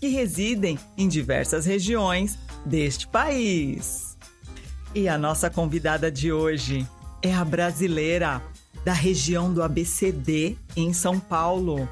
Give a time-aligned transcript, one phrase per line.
[0.00, 4.16] que residem em diversas regiões deste país.
[4.94, 6.86] E a nossa convidada de hoje
[7.22, 8.42] é a brasileira
[8.84, 11.88] da região do ABCD em São Paulo.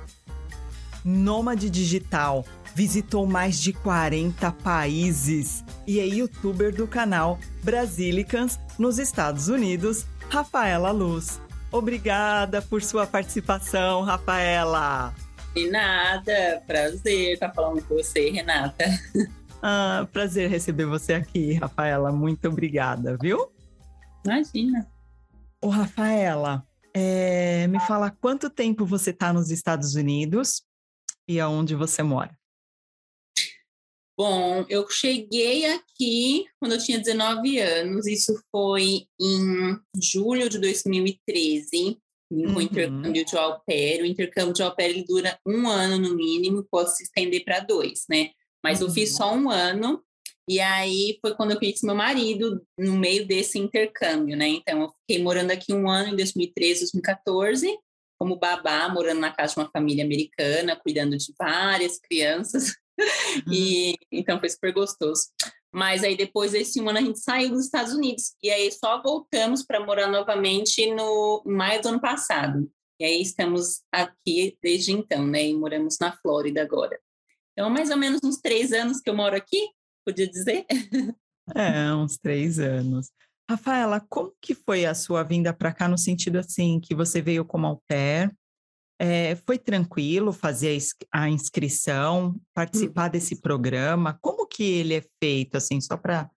[1.05, 2.45] Nômade digital,
[2.75, 10.91] visitou mais de 40 países e é youtuber do canal Brasilicans nos Estados Unidos, Rafaela
[10.91, 11.41] Luz.
[11.71, 15.15] Obrigada por sua participação, Rafaela.
[15.55, 18.85] De nada, prazer estar falando com você, Renata.
[19.61, 22.13] Ah, prazer receber você aqui, Rafaela.
[22.13, 23.51] Muito obrigada, viu?
[24.25, 24.89] Imagina.
[25.61, 30.63] Ô, Rafaela, é, me fala quanto tempo você está nos Estados Unidos
[31.27, 32.39] e aonde você mora?
[34.17, 41.97] Bom, eu cheguei aqui quando eu tinha 19 anos, isso foi em julho de 2013,
[42.31, 42.55] uhum.
[42.55, 44.03] com intercâmbio de au pair.
[44.03, 47.61] O intercâmbio de au pair ele dura um ano no mínimo, pode se estender para
[47.61, 48.31] dois, né?
[48.63, 48.89] Mas uhum.
[48.89, 50.03] eu fiz só um ano,
[50.49, 54.49] e aí foi quando eu conheci meu marido no meio desse intercâmbio, né?
[54.49, 57.79] Então eu fiquei morando aqui um ano em 2013, 2014,
[58.19, 62.75] como babá, morando na casa de uma família americana, cuidando de várias crianças.
[63.47, 63.53] Uhum.
[63.53, 65.27] E então foi super gostoso.
[65.79, 69.65] Mas aí depois desse ano a gente saiu dos Estados Unidos e aí só voltamos
[69.65, 72.69] para morar novamente no maio do ano passado.
[72.99, 75.47] E aí estamos aqui desde então, né?
[75.47, 76.99] E moramos na Flórida agora.
[77.53, 79.69] Então, mais ou menos uns três anos que eu moro aqui,
[80.05, 80.67] podia dizer?
[81.55, 83.13] É, uns três anos.
[83.49, 87.45] Rafaela, como que foi a sua vinda para cá no sentido assim que você veio
[87.45, 88.37] como au pair
[88.99, 90.77] é, foi tranquilo fazer
[91.13, 93.13] a inscrição, participar uhum.
[93.13, 94.19] desse programa?
[94.21, 96.31] Como que ele é feito, assim, só para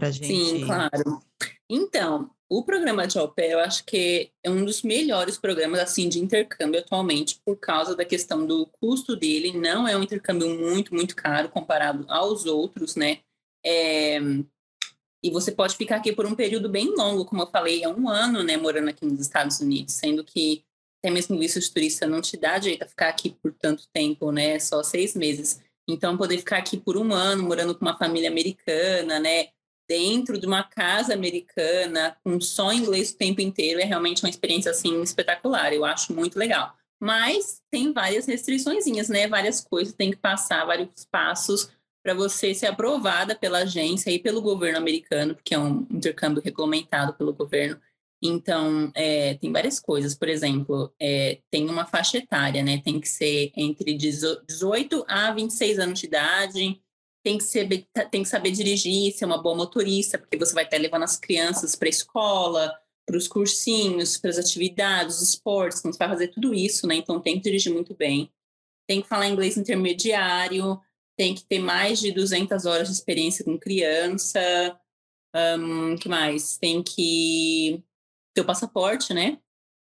[0.00, 0.26] a gente...
[0.26, 1.22] Sim, claro.
[1.68, 6.20] Então, o programa de au eu acho que é um dos melhores programas, assim, de
[6.20, 9.56] intercâmbio atualmente, por causa da questão do custo dele.
[9.58, 13.20] Não é um intercâmbio muito, muito caro comparado aos outros, né?
[13.64, 14.18] É...
[15.22, 18.10] E você pode ficar aqui por um período bem longo, como eu falei, é um
[18.10, 20.62] ano, né, morando aqui nos Estados Unidos, sendo que
[21.04, 24.32] até mesmo visto de turista não te dá direito a ficar aqui por tanto tempo,
[24.32, 24.58] né?
[24.58, 25.60] Só seis meses.
[25.86, 29.48] Então, poder ficar aqui por um ano, morando com uma família americana, né?
[29.86, 34.70] Dentro de uma casa americana, com só inglês o tempo inteiro, é realmente uma experiência,
[34.70, 35.74] assim, espetacular.
[35.74, 36.74] Eu acho muito legal.
[36.98, 39.28] Mas tem várias restriçõezinhas, né?
[39.28, 41.68] Várias coisas, tem que passar vários passos
[42.02, 47.12] para você ser aprovada pela agência e pelo governo americano, porque é um intercâmbio regulamentado
[47.12, 47.78] pelo governo.
[48.26, 50.14] Então, é, tem várias coisas.
[50.14, 52.80] Por exemplo, é, tem uma faixa etária, né?
[52.82, 56.80] Tem que ser entre 18 a 26 anos de idade.
[57.22, 57.68] Tem que, ser,
[58.10, 61.76] tem que saber dirigir, ser uma boa motorista, porque você vai estar levando as crianças
[61.76, 62.74] para a escola,
[63.06, 65.80] para os cursinhos, para as atividades, os esportes.
[65.80, 66.94] Então, você vai fazer tudo isso, né?
[66.94, 68.32] Então, tem que dirigir muito bem.
[68.86, 70.80] Tem que falar inglês intermediário.
[71.14, 74.40] Tem que ter mais de 200 horas de experiência com criança.
[75.58, 76.56] Um, que mais?
[76.56, 77.84] Tem que
[78.34, 79.38] teu passaporte, né?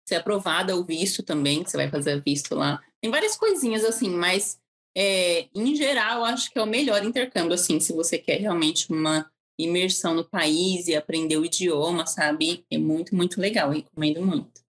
[0.08, 2.81] Ser aprovada o visto também, que você vai fazer visto lá.
[3.02, 4.59] Tem várias coisinhas assim, mas
[4.96, 9.30] é, em geral, acho que é o melhor intercâmbio, assim, se você quer realmente uma
[9.58, 12.66] imersão no país e aprender o idioma, sabe?
[12.70, 14.62] É muito, muito legal, recomendo muito.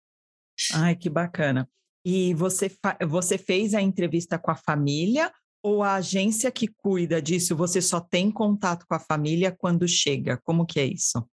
[0.73, 1.69] Ai, que bacana.
[2.07, 2.71] E você,
[3.09, 7.99] você fez a entrevista com a família ou a agência que cuida disso, você só
[7.99, 10.39] tem contato com a família quando chega?
[10.45, 11.27] Como que é isso?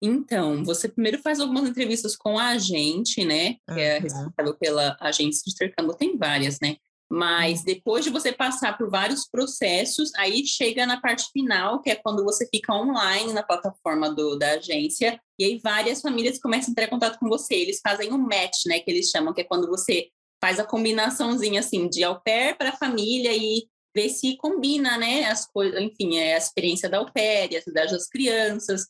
[0.00, 3.56] Então, você primeiro faz algumas entrevistas com a agente, né?
[3.72, 6.76] Que é responsável pela agência de intercâmbio, tem várias, né?
[7.10, 7.64] Mas uhum.
[7.64, 12.22] depois de você passar por vários processos, aí chega na parte final, que é quando
[12.22, 16.84] você fica online na plataforma do, da agência, e aí várias famílias começam a entrar
[16.84, 17.54] em contato com você.
[17.54, 18.78] Eles fazem um match, né?
[18.80, 20.08] Que eles chamam, que é quando você
[20.40, 25.24] faz a combinaçãozinha assim de au pair para família e ver se combina, né?
[25.24, 28.86] As coisas, enfim, é a experiência da au pair, a cidade das crianças.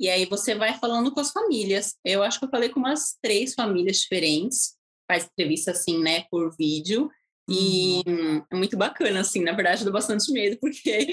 [0.00, 1.96] E aí você vai falando com as famílias.
[2.04, 4.76] Eu acho que eu falei com umas três famílias diferentes.
[5.10, 7.10] Faz entrevista assim, né, por vídeo.
[7.48, 8.42] E uhum.
[8.52, 11.08] é muito bacana, assim, na verdade, dá bastante medo, porque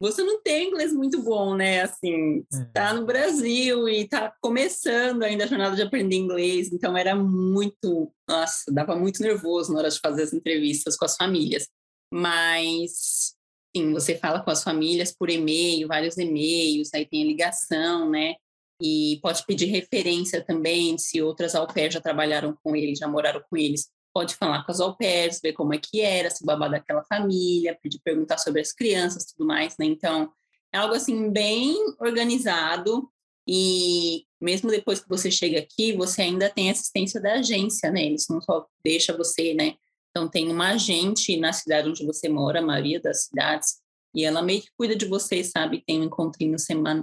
[0.00, 1.82] você não tem inglês muito bom, né?
[1.82, 2.92] Assim, está é.
[2.92, 8.72] no Brasil e está começando ainda a jornada de aprender inglês, então era muito, nossa,
[8.72, 11.68] dava muito nervoso na hora de fazer as entrevistas com as famílias.
[12.12, 13.34] Mas
[13.74, 18.34] sim, você fala com as famílias por e-mail, vários e-mails, aí tem a ligação, né?
[18.80, 23.56] E pode pedir referência também, se outras au já trabalharam com eles, já moraram com
[23.56, 23.88] eles.
[24.12, 27.78] Pode falar com as au pairs, ver como é que era, se babá daquela família,
[27.82, 29.86] pedir perguntar sobre as crianças, tudo mais, né?
[29.86, 30.30] Então,
[30.72, 33.08] é algo assim bem organizado
[33.48, 38.04] e mesmo depois que você chega aqui, você ainda tem assistência da agência, né?
[38.04, 39.74] Eles não só deixa você, né?
[40.12, 43.80] Então tem uma agente na cidade onde você mora, a maioria das cidades,
[44.14, 45.82] e ela meio que cuida de você, sabe?
[45.86, 46.56] Tem um encontrinho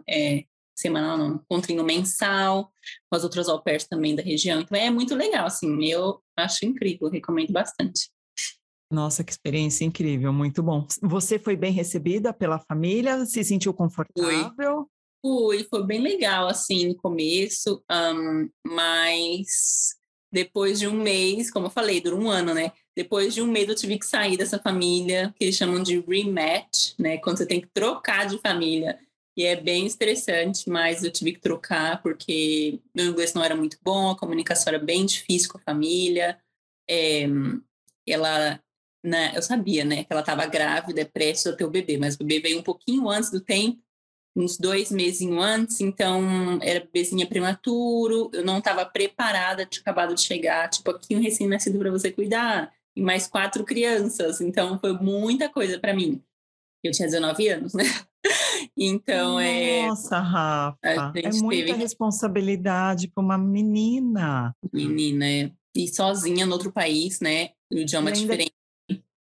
[0.07, 0.43] é,
[0.77, 2.71] semanal, não, um encontrinho mensal,
[3.09, 4.61] com as outras au pairs também da região.
[4.61, 8.11] Então é muito legal, assim, eu acho incrível, recomendo bastante.
[8.91, 10.87] Nossa, que experiência incrível, muito bom.
[11.01, 13.25] Você foi bem recebida pela família?
[13.25, 14.89] Se sentiu confortável?
[15.21, 19.95] Fui, foi bem legal, assim, no começo, um, mas
[20.31, 22.71] depois de um mês, como eu falei, dura um ano, né?
[22.95, 26.93] Depois de um mês eu tive que sair dessa família, que eles chamam de rematch,
[26.97, 27.17] né?
[27.17, 28.99] Quando você tem que trocar de família.
[29.37, 33.77] E é bem estressante, mas eu tive que trocar porque meu inglês não era muito
[33.81, 36.37] bom, a comunicação era bem difícil com a família.
[36.89, 37.25] É,
[38.05, 38.59] ela,
[39.03, 42.17] né, eu sabia, né, que ela estava grávida, prestes a ter o bebê, mas o
[42.17, 43.81] bebê veio um pouquinho antes do tempo
[44.35, 50.21] uns dois meses antes, então era bebezinha prematuro, eu não estava preparada, tinha acabado de
[50.21, 55.47] chegar, tipo, aqui um recém-nascido para você cuidar, e mais quatro crianças, então foi muita
[55.49, 56.21] coisa para mim.
[56.83, 57.83] Eu tinha 19 anos, né?
[58.75, 59.87] Então Nossa, é.
[59.87, 60.77] Nossa, Rafa,
[61.15, 61.79] é muita teve...
[61.79, 64.53] responsabilidade para uma menina.
[64.73, 65.51] Menina, é.
[65.73, 67.51] E sozinha no outro país, né?
[67.71, 68.53] O idioma ainda, diferente,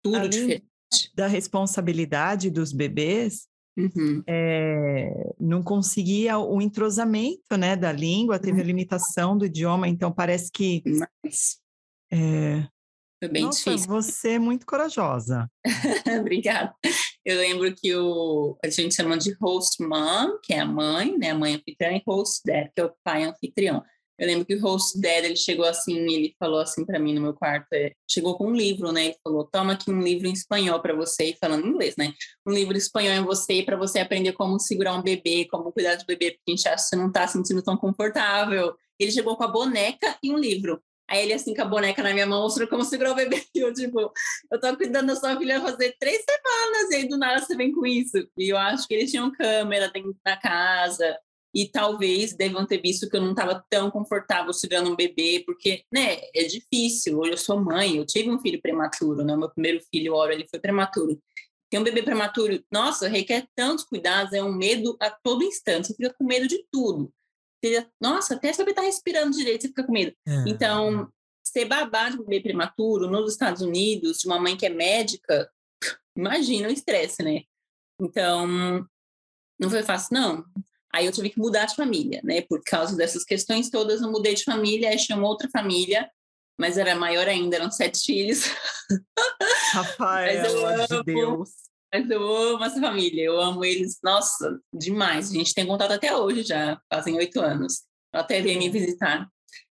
[0.02, 0.66] tudo diferente.
[1.14, 4.24] Da responsabilidade dos bebês, Uhum.
[4.26, 8.68] É, não conseguia o entrosamento né, da língua, teve a uhum.
[8.68, 10.82] limitação do idioma, então parece que.
[11.22, 11.60] Mas...
[12.10, 12.66] É,
[13.26, 13.90] Foi bem nossa, difícil.
[13.90, 15.50] Você é muito corajosa.
[16.22, 16.74] Obrigada.
[17.26, 21.32] Eu lembro que o, a gente chama de host mom, que é a mãe, né?
[21.32, 23.84] A mãe anfitriã, e host dad, que é o pai anfitrião.
[24.18, 27.22] Eu lembro que o host dad, ele chegou assim, ele falou assim para mim no
[27.22, 29.08] meu quarto, é, chegou com um livro, né?
[29.08, 32.14] Ele falou: "Toma aqui um livro em espanhol para você", e falando inglês, né?
[32.48, 35.96] Um livro em espanhol em você para você aprender como segurar um bebê, como cuidar
[35.96, 38.76] do bebê, porque a gente acha que você não tá se sentindo tão confortável.
[39.00, 40.80] Ele chegou com a boneca e um livro.
[41.10, 43.44] Aí ele assim com a boneca na minha mão, mostrou como segurar o bebê.
[43.54, 44.12] E eu, tipo,
[44.52, 47.72] eu tô cuidando da sua filha fazer três semanas, e aí do nada você vem
[47.72, 48.18] com isso.
[48.38, 51.18] E eu acho que eles tinham câmera dentro da casa,
[51.56, 55.86] e talvez devam ter visto que eu não estava tão confortável segurando um bebê, porque,
[55.92, 57.18] né, é difícil.
[57.18, 59.38] Hoje eu sou mãe, eu tive um filho prematuro, né?
[59.38, 61.18] Meu primeiro filho, o Oro, ele foi prematuro.
[61.70, 65.88] Ter um bebê prematuro, nossa, requer tantos cuidados, é um medo a todo instante.
[65.88, 67.12] Você fica com medo de tudo.
[68.00, 70.16] Nossa, até o bebê tá respirando direito, você fica com medo.
[70.28, 70.44] É.
[70.48, 71.10] Então,
[71.44, 75.50] ser babá de bebê prematuro nos Estados Unidos, de uma mãe que é médica,
[76.16, 77.44] imagina o estresse, né?
[78.02, 78.48] Então,
[79.60, 80.46] não foi fácil, não.
[80.94, 82.42] Aí eu tive que mudar de família, né?
[82.42, 86.10] Por causa dessas questões todas, eu mudei de família, aí tinha uma outra família,
[86.58, 88.44] mas era maior ainda, eram sete filhos.
[89.74, 91.50] Rafael, de Deus.
[91.96, 95.32] Mas eu amo essa família, eu amo eles, nossa, demais.
[95.32, 97.84] A gente tem contato até hoje já, fazem oito anos.
[98.14, 99.30] Eu até vem me visitar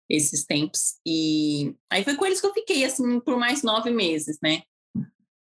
[0.09, 0.95] esses tempos.
[1.07, 4.63] E aí foi com eles que eu fiquei, assim, por mais nove meses, né?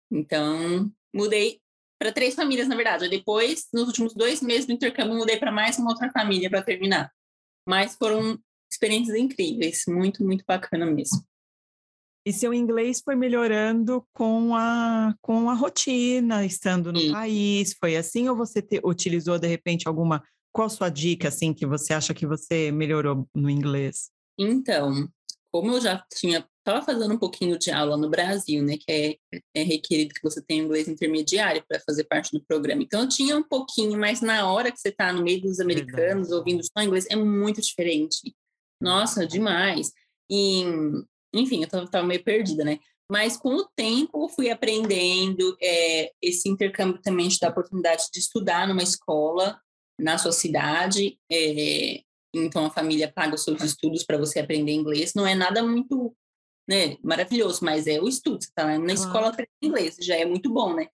[0.09, 1.59] Então, mudei
[1.99, 3.09] para três famílias, na verdade.
[3.09, 7.11] Depois, nos últimos dois meses do intercâmbio, mudei para mais uma outra família para terminar.
[7.67, 8.39] Mas foram
[8.71, 11.19] experiências incríveis, muito, muito bacana mesmo.
[12.29, 17.11] E seu inglês foi melhorando com a, com a rotina, estando no Sim.
[17.11, 17.73] país?
[17.79, 18.29] Foi assim?
[18.29, 20.23] Ou você te, utilizou, de repente, alguma...
[20.51, 24.11] Qual a sua dica, assim, que você acha que você melhorou no inglês?
[24.37, 25.09] Então,
[25.51, 29.39] como eu já tinha estava fazendo um pouquinho de aula no Brasil, né, que é,
[29.55, 32.83] é requerido que você tenha inglês intermediário para fazer parte do programa.
[32.83, 36.27] Então eu tinha um pouquinho, mas na hora que você está no meio dos americanos
[36.27, 36.33] Verdade.
[36.33, 38.35] ouvindo só inglês é muito diferente.
[38.79, 39.91] Nossa, demais.
[40.29, 40.63] E,
[41.33, 42.79] enfim, eu estava meio perdida, né?
[43.11, 45.57] Mas com o tempo eu fui aprendendo.
[45.61, 49.59] É, esse intercâmbio também te dá a oportunidade de estudar numa escola
[49.99, 51.19] na sua cidade.
[51.31, 52.01] É,
[52.33, 55.13] então a família paga os seus estudos para você aprender inglês.
[55.15, 56.15] Não é nada muito
[56.69, 58.91] né, maravilhoso, mas é o estudo, você tá na claro.
[58.91, 60.85] escola aprendendo inglês, já é muito bom, né?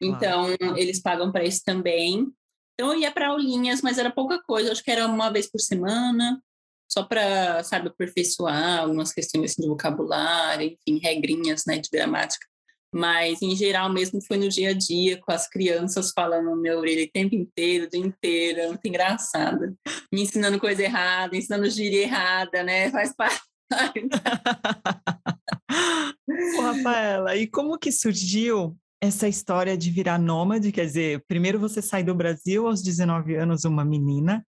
[0.00, 0.78] Então, claro.
[0.78, 2.32] eles pagam para isso também.
[2.74, 5.60] Então, eu ia para aulinhas, mas era pouca coisa, acho que era uma vez por
[5.60, 6.40] semana,
[6.88, 12.46] só para, sabe, aperfeiçoar algumas questões assim, de vocabulário, enfim, regrinhas, né, de gramática.
[12.94, 16.78] Mas, em geral, mesmo foi no dia a dia, com as crianças falando na minha
[16.78, 19.76] orelha o tempo inteiro, o dia inteiro, é muito engraçado.
[20.12, 22.90] Me ensinando coisa errada, ensinando gíria errada, né?
[22.90, 23.40] Faz parte
[26.58, 31.82] Ô, Rafaela, e como que surgiu essa história de virar nômade, quer dizer, primeiro você
[31.82, 34.44] sai do Brasil aos 19 anos, uma menina,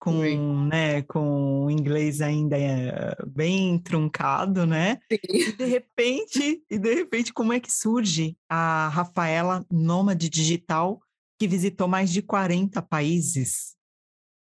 [0.00, 4.98] com, né, com inglês ainda é, bem truncado, né?
[5.10, 11.02] E de repente, e de repente, como é que surge a Rafaela Nômade Digital,
[11.38, 13.76] que visitou mais de 40 países?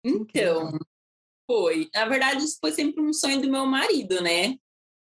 [0.04, 0.78] Então,
[1.47, 1.88] foi.
[1.94, 4.56] Na verdade, isso foi sempre um sonho do meu marido, né?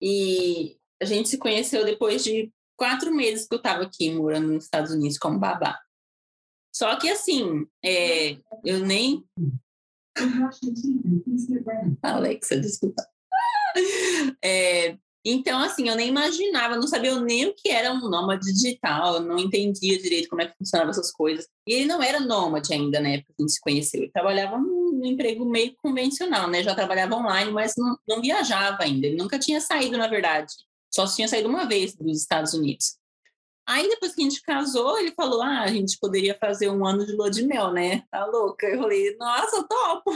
[0.00, 4.64] E a gente se conheceu depois de quatro meses que eu estava aqui morando nos
[4.64, 5.78] Estados Unidos como babá.
[6.74, 9.24] Só que assim, é, eu nem.
[12.02, 13.02] Alexa, desculpa.
[14.42, 14.96] É,
[15.28, 19.37] então, assim, eu nem imaginava, não sabia nem o que era um nômade digital, não
[19.37, 21.49] entendia direito como é que funcionavam essas coisas.
[21.66, 24.02] E ele não era nômade ainda, né, porque a gente se conheceu.
[24.02, 29.08] Ele trabalhava num emprego meio convencional, né, já trabalhava online, mas não, não viajava ainda.
[29.08, 30.52] Ele nunca tinha saído, na verdade.
[30.94, 32.96] Só tinha saído uma vez dos Estados Unidos.
[33.68, 37.04] Aí depois que a gente casou, ele falou: ah, a gente poderia fazer um ano
[37.04, 38.04] de lua de mel, né?
[38.11, 38.66] Tá louca?
[38.66, 40.12] Eu falei: nossa, topo.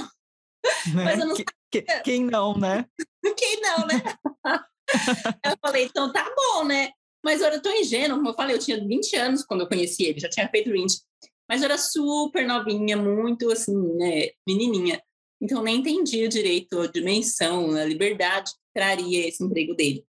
[0.94, 1.04] Né?
[1.04, 2.84] Mas eu não que, quem não, né?
[3.36, 4.02] quem não, né?
[5.44, 6.90] eu falei: então tá bom, né?
[7.24, 10.04] Mas eu era tão ingênuo, como eu falei, eu tinha 20 anos quando eu conheci
[10.04, 11.00] ele, já tinha feito 20.
[11.48, 15.02] Mas eu era super novinha, muito assim, né, menininha.
[15.40, 20.04] Então nem entendia direito a dimensão, a liberdade que traria esse emprego dele.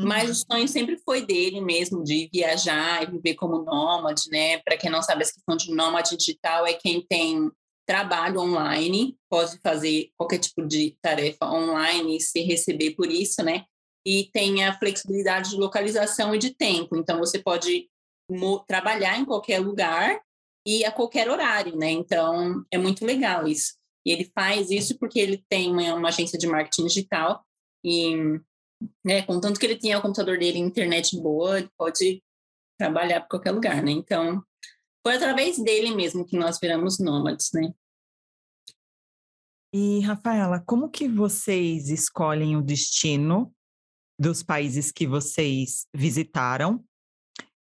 [0.00, 0.58] Mas o uhum.
[0.58, 4.58] sonho sempre foi dele mesmo, de viajar e viver como nômade, né?
[4.58, 7.50] Para quem não sabe, a questão de nômade digital é quem tem
[7.86, 13.64] trabalho online, pode fazer qualquer tipo de tarefa online e se receber por isso, né?
[14.06, 16.96] E tem a flexibilidade de localização e de tempo.
[16.96, 17.88] Então, você pode
[18.66, 20.20] trabalhar em qualquer lugar
[20.66, 21.90] e a qualquer horário, né?
[21.90, 23.74] Então, é muito legal isso.
[24.04, 27.44] E ele faz isso porque ele tem uma, uma agência de marketing digital
[27.84, 28.40] e
[29.04, 29.22] né?
[29.22, 32.22] Contanto que ele tenha o computador dele internet boa, ele pode
[32.78, 33.90] trabalhar para qualquer lugar, né?
[33.90, 34.42] Então,
[35.06, 37.72] foi através dele mesmo que nós viramos nômades, né?
[39.72, 43.52] E, Rafaela, como que vocês escolhem o destino
[44.18, 46.84] dos países que vocês visitaram?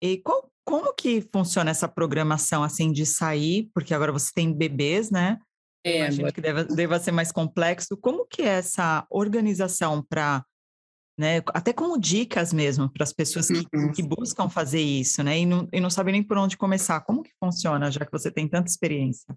[0.03, 3.71] E qual, como que funciona essa programação, assim, de sair?
[3.73, 5.39] Porque agora você tem bebês, né?
[5.85, 6.33] É, Imagino agora...
[6.33, 7.97] que deva, deva ser mais complexo.
[7.97, 10.45] Como que é essa organização para
[11.19, 11.43] né?
[11.49, 13.93] Até como dicas mesmo para as pessoas que, uhum.
[13.93, 15.41] que, buscam fazer isso, né?
[15.41, 17.01] E não, e não sabem nem por onde começar.
[17.03, 19.35] Como que funciona, já que você tem tanta experiência?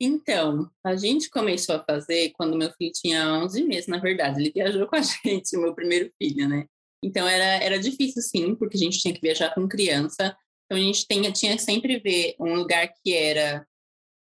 [0.00, 4.40] Então, a gente começou a fazer quando meu filho tinha 11 meses, na verdade.
[4.40, 6.66] Ele viajou com a gente, meu primeiro filho, né?
[7.04, 10.36] Então, era, era difícil, sim, porque a gente tinha que viajar com criança.
[10.64, 13.66] Então, a gente tinha, tinha sempre ver um lugar que era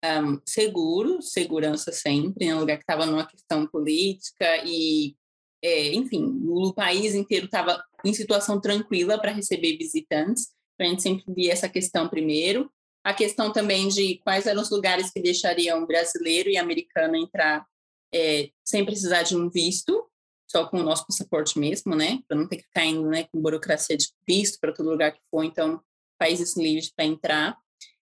[0.05, 2.55] um, seguro, segurança sempre, né?
[2.55, 5.15] um lugar que estava numa questão política e
[5.63, 10.49] é, enfim, o país inteiro estava em situação tranquila para receber visitantes.
[10.75, 12.71] Então, a gente sempre via essa questão primeiro.
[13.03, 17.65] A questão também de quais eram os lugares que deixariam brasileiro e americano entrar
[18.13, 20.05] é, sem precisar de um visto,
[20.49, 22.19] só com o nosso passaporte mesmo, né?
[22.27, 25.21] Para não ter que ficar indo né, com burocracia de visto para todo lugar que
[25.29, 25.43] for.
[25.43, 25.81] Então,
[26.17, 27.57] países livres para entrar.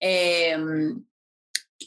[0.01, 0.55] É,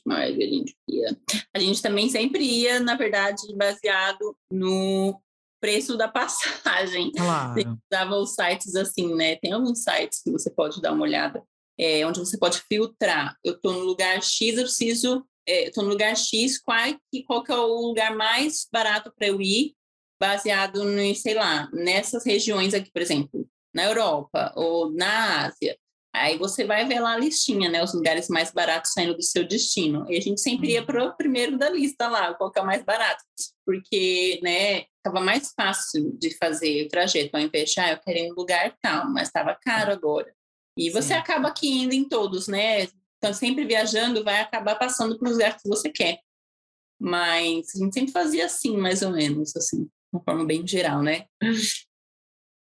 [0.06, 1.16] a gente ia?
[1.54, 5.20] A gente também sempre ia, na verdade, baseado no
[5.64, 7.10] preço da passagem.
[7.16, 7.78] Claro.
[7.90, 9.36] Usava os sites assim, né?
[9.36, 11.42] Tem alguns sites que você pode dar uma olhada,
[11.78, 13.34] é, onde você pode filtrar.
[13.42, 15.24] Eu estou no lugar X, eu preciso.
[15.48, 16.78] É, estou no lugar X, qual,
[17.26, 19.74] qual que é o lugar mais barato para eu ir,
[20.20, 25.78] baseado no, sei lá, nessas regiões aqui, por exemplo, na Europa ou na Ásia.
[26.14, 27.82] Aí você vai ver lá a listinha, né?
[27.82, 30.06] Os lugares mais baratos saindo do seu destino.
[30.08, 30.86] E a gente sempre ia uhum.
[30.86, 33.24] para o primeiro da lista lá, qual que é o mais barato.
[33.66, 38.30] Porque, né, estava mais fácil de fazer o trajeto, ao invés de, ah, eu em
[38.30, 40.32] um lugar tal, mas estava caro agora.
[40.78, 41.14] E você Sim.
[41.14, 42.86] acaba aqui indo em todos, né?
[43.18, 46.20] Então, sempre viajando, vai acabar passando para os lugares que você quer.
[47.00, 51.02] Mas a gente sempre fazia assim, mais ou menos, assim, de uma forma bem geral,
[51.02, 51.24] né?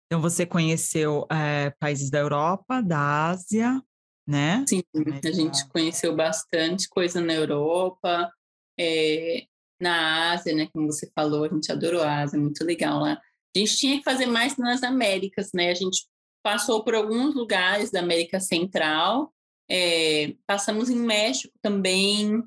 [0.07, 3.83] Então, você conheceu é, países da Europa, da Ásia,
[4.27, 4.65] né?
[4.69, 8.33] Sim, a gente conheceu bastante coisa na Europa,
[8.79, 9.47] é,
[9.81, 10.69] na Ásia, né?
[10.73, 13.21] Como você falou, a gente adorou a Ásia, muito legal lá.
[13.55, 15.71] A gente tinha que fazer mais nas Américas, né?
[15.71, 16.07] A gente
[16.43, 19.33] passou por alguns lugares da América Central,
[19.69, 22.41] é, passamos em México também,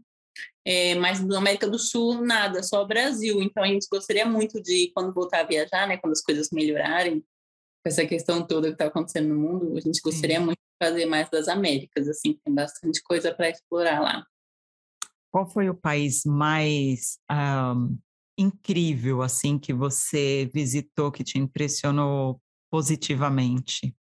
[0.66, 3.42] é, mas na América do Sul, nada, só o Brasil.
[3.42, 5.98] Então, a gente gostaria muito de, quando voltar a viajar, né?
[5.98, 7.24] Quando as coisas melhorarem,
[7.89, 10.46] essa questão toda que está acontecendo no mundo, a gente gostaria Sim.
[10.46, 14.25] muito de fazer mais das Américas, assim, tem bastante coisa para explorar lá.
[15.31, 17.98] Qual foi o país mais um,
[18.38, 22.41] incrível, assim, que você visitou, que te impressionou
[22.72, 23.96] positivamente?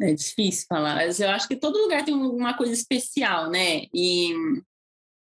[0.00, 3.84] É difícil falar, mas eu acho que todo lugar tem uma coisa especial, né?
[3.94, 4.32] E,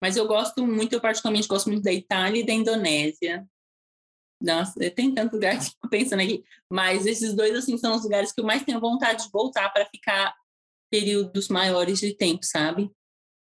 [0.01, 3.47] mas eu gosto muito, eu particularmente gosto muito da Itália e da Indonésia.
[4.41, 8.31] Nossa, tem tanto lugar que estou pensando aqui, mas esses dois assim são os lugares
[8.31, 10.34] que eu mais tenho vontade de voltar para ficar
[10.89, 12.89] períodos maiores de tempo, sabe?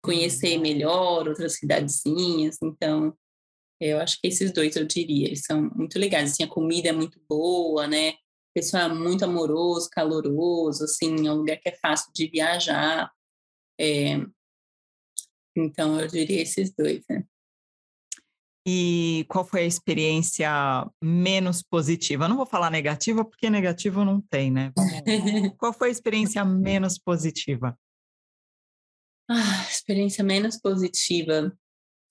[0.02, 0.62] Conhecer uhum.
[0.62, 3.16] melhor outras cidadezinhas, então
[3.80, 6.32] eu acho que esses dois eu diria, eles são muito legais.
[6.32, 8.12] Assim, a comida é muito boa, né?
[8.12, 13.10] O pessoal é muito amoroso, caloroso, assim, é um lugar que é fácil de viajar.
[13.78, 14.18] É...
[15.54, 17.24] Então eu diria esses dois, né?
[18.68, 20.50] E qual foi a experiência
[21.00, 22.26] menos positiva?
[22.26, 24.72] não vou falar negativa, porque negativo não tem, né?
[25.56, 27.78] qual foi a experiência menos positiva?
[29.30, 31.56] Ah, experiência menos positiva.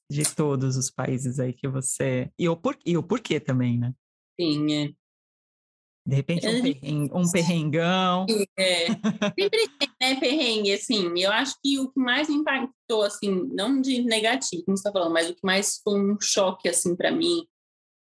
[0.10, 2.32] De todos os países aí que você.
[2.40, 2.78] E o, por...
[2.86, 3.94] e o porquê também, né?
[4.40, 4.94] Sim, é.
[6.06, 8.26] De repente, um, perrengue, um perrengão.
[8.56, 8.86] É.
[8.88, 11.20] Sempre tem, né, perrengue, assim.
[11.20, 14.92] Eu acho que o que mais me impactou, assim, não de negativo, como você está
[14.92, 17.48] falando, mas o que mais foi um choque, assim, para mim,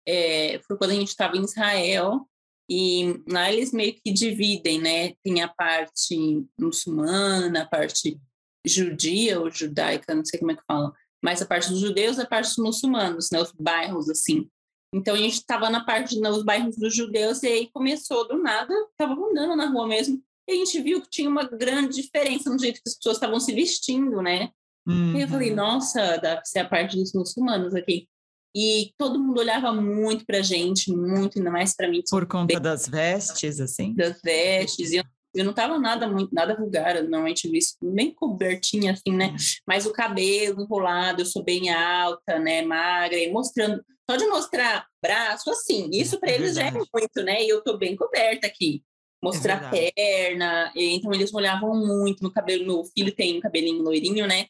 [0.08, 2.26] é, foi quando a gente estava em Israel.
[2.70, 5.12] E lá eles meio que dividem, né?
[5.22, 6.16] Tem a parte
[6.58, 8.18] muçulmana, a parte
[8.64, 10.92] judia ou judaica, não sei como é que fala,
[11.22, 13.42] mas a parte dos judeus e a parte dos muçulmanos, né?
[13.42, 14.48] Os bairros, assim.
[14.92, 18.74] Então a gente estava na parte dos bairros dos judeus e aí começou do nada,
[18.90, 22.58] estava andando na rua mesmo, e a gente viu que tinha uma grande diferença no
[22.58, 24.50] jeito que as pessoas estavam se vestindo, né?
[24.86, 25.16] Uhum.
[25.16, 25.56] E eu falei, uhum.
[25.56, 28.08] nossa, deve ser a parte dos muçulmanos aqui.
[28.54, 32.02] E todo mundo olhava muito pra gente, muito, ainda mais para mim.
[32.10, 33.94] Por conta bem, das vestes, assim?
[33.94, 34.90] Das vestes.
[34.90, 35.04] E eu,
[35.36, 39.28] eu não tava nada muito, nada vulgar, eu normalmente visto bem cobertinha, assim, né?
[39.28, 39.36] Uhum.
[39.68, 42.62] Mas o cabelo enrolado, eu sou bem alta, né?
[42.62, 43.80] Magra, e mostrando
[44.10, 47.44] só de mostrar braço, assim, isso para é eles já é muito, né?
[47.44, 48.82] E eu tô bem coberta aqui.
[49.22, 52.64] Mostrar é perna, então eles olhavam muito no cabelo.
[52.64, 54.46] Meu filho tem um cabelinho loirinho, né?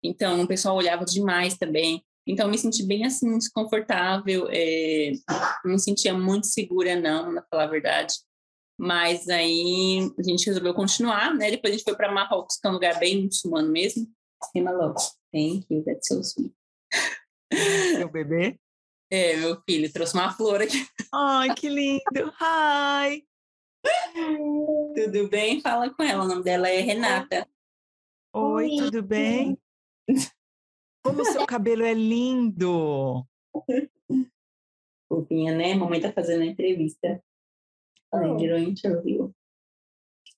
[0.00, 2.04] Então o pessoal olhava demais também.
[2.24, 4.46] Então eu me senti bem assim, desconfortável.
[4.48, 5.10] É...
[5.64, 8.14] Não me sentia muito segura, não, na falar a verdade.
[8.78, 11.50] Mas aí a gente resolveu continuar, né?
[11.50, 14.06] Depois a gente foi para Marrocos, que é um lugar bem muçulmano mesmo.
[14.52, 15.00] Cima logo.
[15.32, 16.54] Thank you, that's so sweet.
[17.96, 18.56] Seu bebê?
[19.12, 20.86] É, meu filho trouxe uma flor aqui.
[21.12, 22.32] Ai, que lindo!
[22.40, 23.26] Hi!
[24.94, 25.60] Tudo bem?
[25.60, 26.24] Fala com ela.
[26.24, 27.48] O nome dela é Renata.
[28.32, 28.76] Oi, Oi.
[28.76, 29.58] tudo bem?
[31.04, 33.26] Como seu cabelo é lindo!
[35.08, 35.74] Fofinha, né?
[35.74, 37.20] Mamãe tá fazendo a entrevista.
[38.12, 38.38] Oh.
[38.38, 39.34] Girl interview.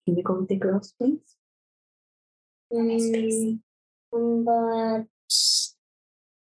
[0.06, 1.36] Can you with the girls, please?
[2.72, 3.60] Mm,
[4.10, 5.06] but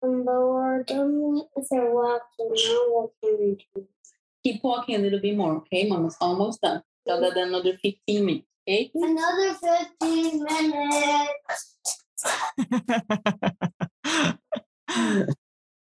[0.06, 1.42] walking,
[2.90, 3.58] walking.
[4.44, 5.88] Keep walking a little bit more, okay?
[5.88, 6.82] Mama's almost done.
[7.06, 8.90] So that another 15 minutes, okay?
[8.94, 9.54] Another
[10.00, 11.76] 15 minutes.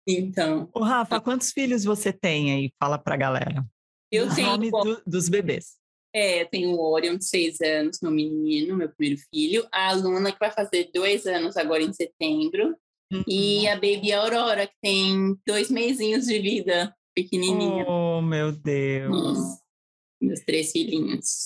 [0.08, 0.70] então.
[0.74, 2.72] Ô, Rafa, quantos filhos você tem aí?
[2.80, 3.64] Fala pra galera.
[4.12, 4.50] Eu Os tenho.
[4.50, 5.78] Nome do, dos bebês.
[6.14, 9.68] É, eu tenho o Orion de seis anos, meu menino, meu primeiro filho.
[9.72, 12.74] A Luna, que vai fazer dois anos agora em setembro.
[13.12, 13.24] Uhum.
[13.28, 17.86] E a Baby Aurora, que tem dois mesinhos de vida, pequenininha.
[17.88, 19.40] Oh, meu Deus.
[20.22, 21.44] Meus três filhinhos.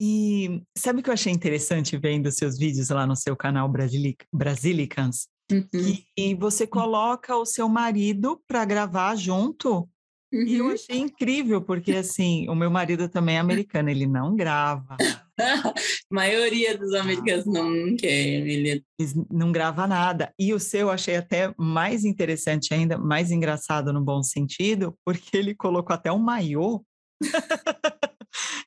[0.00, 4.24] E sabe o que eu achei interessante vendo seus vídeos lá no seu canal Brasilic
[4.32, 5.26] Brasilicans?
[5.50, 5.98] Uhum.
[6.16, 9.88] E você coloca o seu marido para gravar junto
[10.32, 10.42] Uhum.
[10.46, 10.72] E eu uhum.
[10.72, 14.96] achei incrível, porque assim, o meu marido também é americano, ele não grava.
[15.38, 15.74] A
[16.10, 18.84] maioria dos americanos não quer, ele
[19.30, 20.32] não grava nada.
[20.38, 25.36] E o seu eu achei até mais interessante ainda, mais engraçado no bom sentido, porque
[25.36, 26.82] ele colocou até um maiô.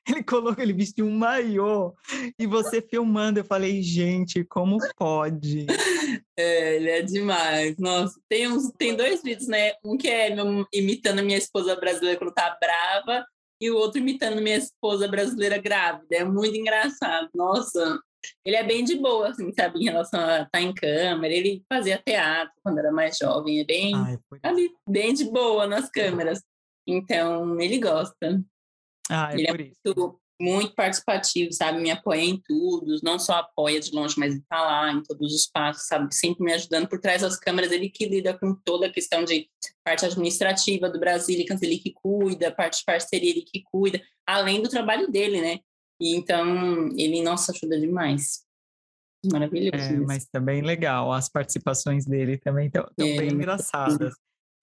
[0.08, 1.94] ele colocou, ele vestiu um maiô.
[2.38, 5.66] E você filmando, eu falei, gente, como pode?
[6.36, 7.76] É, ele é demais.
[7.78, 9.72] Nossa, tem, uns, tem dois vídeos, né?
[9.84, 10.34] Um que é
[10.72, 13.24] imitando a minha esposa brasileira quando tá brava,
[13.62, 16.16] e o outro imitando minha esposa brasileira grávida.
[16.16, 17.30] É muito engraçado.
[17.32, 18.00] Nossa,
[18.44, 21.32] ele é bem de boa, assim, sabe, em relação a estar tá em câmera.
[21.32, 25.88] Ele fazia teatro quando era mais jovem, é bem, Ai, sabe, bem de boa nas
[25.88, 26.42] câmeras.
[26.84, 28.42] Então, ele gosta.
[29.08, 31.80] Ah, é ele é muito, muito participativo, sabe?
[31.80, 35.46] Me apoia em tudo, não só apoia de longe, mas está lá em todos os
[35.46, 36.12] passos, sabe?
[36.12, 39.48] Sempre me ajudando por trás das câmeras, ele que lida com toda a questão de
[39.84, 44.68] parte administrativa do Brasil, ele que cuida, parte de parceria, ele que cuida, além do
[44.68, 45.60] trabalho dele, né?
[46.00, 48.42] E então, ele, nossa, ajuda demais.
[49.32, 49.76] Maravilhoso.
[49.76, 54.12] É, mas também legal, as participações dele também estão é, bem engraçadas.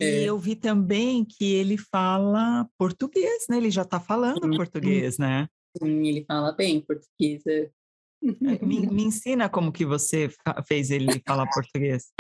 [0.01, 0.23] E é.
[0.23, 3.57] eu vi também que ele fala português, né?
[3.57, 5.47] Ele já está falando português, né?
[5.77, 7.45] Sim, ele fala bem português.
[7.47, 7.69] é.
[8.61, 10.29] Me, me ensina como que você
[10.67, 12.11] fez ele falar português.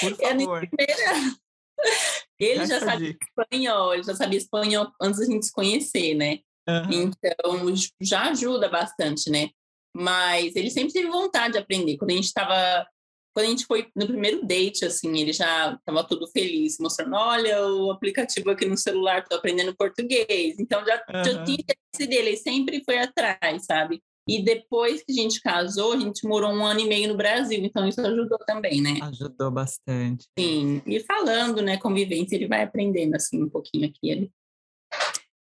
[0.00, 0.66] Por É favor.
[0.68, 1.36] primeira-
[2.40, 3.26] Ele já essa sabia dica.
[3.28, 6.38] espanhol, ele já sabia espanhol antes da gente se conhecer, né?
[6.66, 6.90] Aham.
[6.90, 9.50] Então, já ajuda bastante, né?
[9.94, 11.98] Mas ele sempre teve vontade de aprender.
[11.98, 12.86] Quando a gente estava.
[13.32, 17.64] Quando a gente foi no primeiro date, assim, ele já estava todo feliz, mostrando: olha,
[17.66, 20.58] o aplicativo aqui no celular, estou aprendendo português.
[20.58, 21.44] Então, já, já Aham.
[21.44, 24.02] tinha interesse dele, ele sempre foi atrás, sabe?
[24.28, 27.58] E depois que a gente casou, a gente morou um ano e meio no Brasil,
[27.64, 28.98] então isso ajudou também, né?
[29.02, 30.26] Ajudou bastante.
[30.38, 34.32] Sim, e falando, né, convivência, ele vai aprendendo, assim, um pouquinho aqui ali.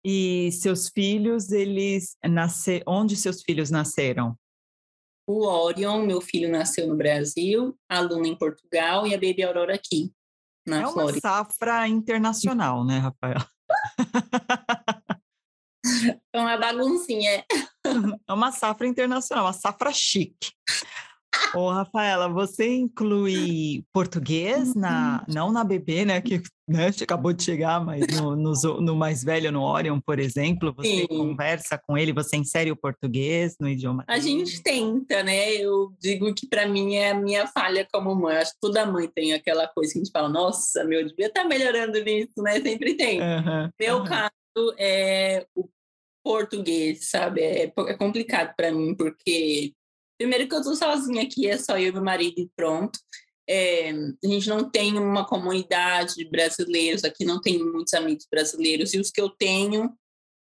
[0.06, 2.84] E seus filhos, eles nasceram.
[2.88, 4.38] Onde seus filhos nasceram?
[5.28, 9.76] O Orion, meu filho, nasceu no Brasil, a Luna em Portugal e a Baby Aurora
[9.76, 10.14] aqui,
[10.66, 11.20] na é uma Flórida.
[11.20, 13.46] safra internacional, né, Rafael?
[16.34, 17.46] É uma baguncinha.
[18.28, 20.52] É uma safra internacional, uma safra chique.
[21.54, 27.84] Ô, Rafaela, você inclui português na, não na bebê, né, que né, acabou de chegar,
[27.84, 31.08] mas no, nos o- no mais velho, no Orion, por exemplo, você Sim.
[31.08, 35.54] conversa com ele, você insere o português no idioma A gente tenta, né?
[35.54, 38.36] Eu digo que para mim é a minha falha como mãe.
[38.38, 41.28] Acho que toda mãe tem aquela coisa que a gente fala, nossa, meu, eu devia
[41.28, 42.60] estar melhorando nisso, né?
[42.62, 43.22] Sempre tem.
[43.22, 44.06] Aham, Meu aham.
[44.06, 45.70] caso é o
[46.24, 47.42] português, sabe?
[47.42, 49.74] É, é complicado para mim, porque
[50.18, 53.00] primeiro que eu tô sozinha aqui, é só eu e meu marido e pronto.
[53.50, 58.94] É, a gente não tem uma comunidade de brasileiros aqui, não tenho muitos amigos brasileiros,
[58.94, 59.94] e os que eu tenho,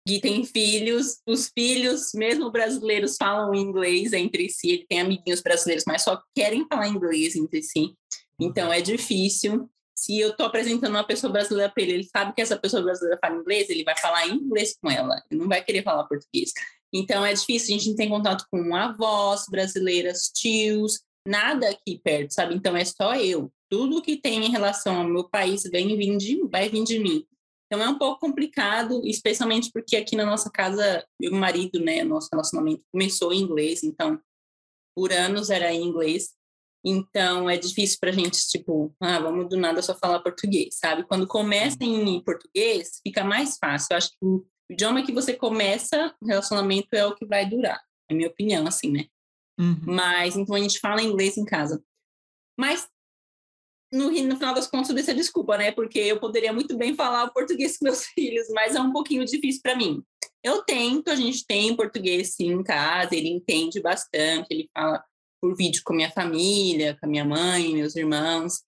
[0.06, 5.86] que têm filhos, os filhos, mesmo brasileiros, falam inglês entre si, ele tem amiguinhos brasileiros,
[5.88, 7.96] mas só querem falar inglês entre si.
[8.40, 9.70] Então é difícil.
[9.96, 13.20] Se eu estou apresentando uma pessoa brasileira para ele, ele sabe que essa pessoa brasileira
[13.22, 16.52] fala inglês, ele vai falar inglês com ela, ele não vai querer falar português.
[16.94, 22.34] Então é difícil, a gente não tem contato com avós brasileiras, tios, nada aqui perto,
[22.34, 22.56] sabe?
[22.56, 23.52] Então é só eu.
[23.70, 27.26] Tudo que tem em relação ao meu país vem vir de, vai vir de mim.
[27.68, 32.28] Então é um pouco complicado, especialmente porque aqui na nossa casa, meu marido, né, nosso
[32.30, 34.20] relacionamento começou em inglês, então
[34.94, 36.32] por anos era em inglês.
[36.84, 41.04] Então é difícil pra gente, tipo, ah, vamos do nada só falar português, sabe?
[41.04, 43.88] Quando começa em português, fica mais fácil.
[43.92, 44.26] Eu acho que
[44.72, 47.82] o idioma que você começa, o relacionamento é o que vai durar.
[48.10, 49.06] É minha opinião, assim, né?
[49.60, 49.82] Uhum.
[49.86, 51.84] Mas então a gente fala inglês em casa.
[52.58, 52.88] Mas
[53.92, 55.74] no, no final das contas, isso é desculpa, né?
[55.74, 59.26] Porque eu poderia muito bem falar o português com meus filhos, mas é um pouquinho
[59.26, 60.02] difícil para mim.
[60.42, 65.04] Eu tento, a gente tem português sim em casa, ele entende bastante, ele fala
[65.42, 68.64] por vídeo com minha família, com a minha mãe, meus irmãos.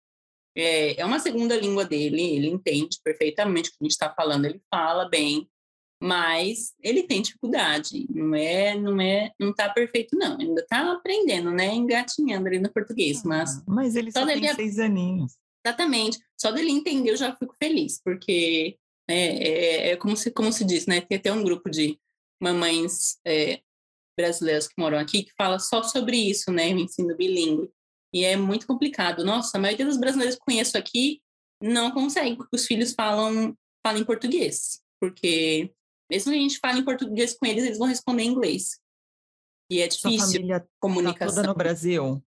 [0.53, 4.45] É, é uma segunda língua dele, ele entende perfeitamente o que a gente está falando,
[4.45, 5.49] ele fala bem,
[6.03, 11.49] mas ele tem dificuldade, não é, não é, não está perfeito não, ainda está aprendendo,
[11.49, 15.37] né, engatinhando ali no português, mas Mas ele só Só tem dele seis aninhos.
[15.65, 18.77] exatamente, só dele entender eu já fico feliz, porque
[19.09, 21.97] é, é, é como se, como se diz, né, tem até um grupo de
[22.37, 23.61] mamães é,
[24.19, 27.71] brasileiras que moram aqui que fala só sobre isso, né, o ensino bilíngue,
[28.13, 31.21] e é muito complicado, nossa, a maioria dos brasileiros que conheço aqui
[31.61, 35.71] não consegue, porque os filhos falam, falam em português, porque
[36.13, 38.79] mesmo que a gente fale em português com eles, eles vão responder em inglês.
[39.69, 41.35] E é Sua difícil família tá comunicação.
[41.35, 42.23] toda no Brasil?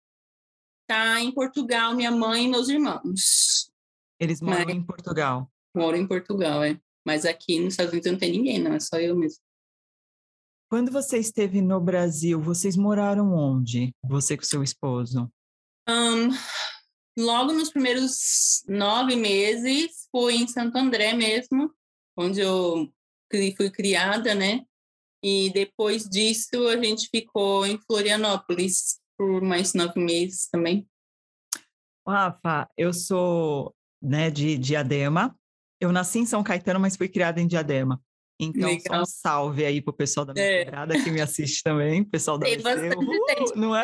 [0.87, 3.71] Tá em Portugal, minha mãe e meus irmãos.
[4.21, 5.51] Eles moram Mas- em Portugal.
[5.75, 6.79] Moro em Portugal, é.
[7.07, 9.41] Mas aqui nos Estados Unidos não tem ninguém, não, é só eu mesmo.
[10.69, 13.95] Quando você esteve no Brasil, vocês moraram onde?
[14.05, 15.33] Você com seu esposo?
[15.89, 16.29] Ahn,
[17.19, 21.73] logo nos primeiros nove meses, fui em Santo André mesmo,
[22.17, 22.93] onde eu
[23.57, 24.65] fui criada, né?
[25.23, 30.87] E depois disso, a gente ficou em Florianópolis por mais nove meses também.
[32.07, 35.37] Rafa, eu sou né, de Diadema.
[35.81, 38.01] Eu nasci em São Caetano, mas fui criada em Diadema.
[38.41, 40.65] Então, um salve aí pro pessoal da minha É.
[40.65, 43.57] quebrada que me assiste também, pessoal da Tem bastante gente.
[43.57, 43.83] não é?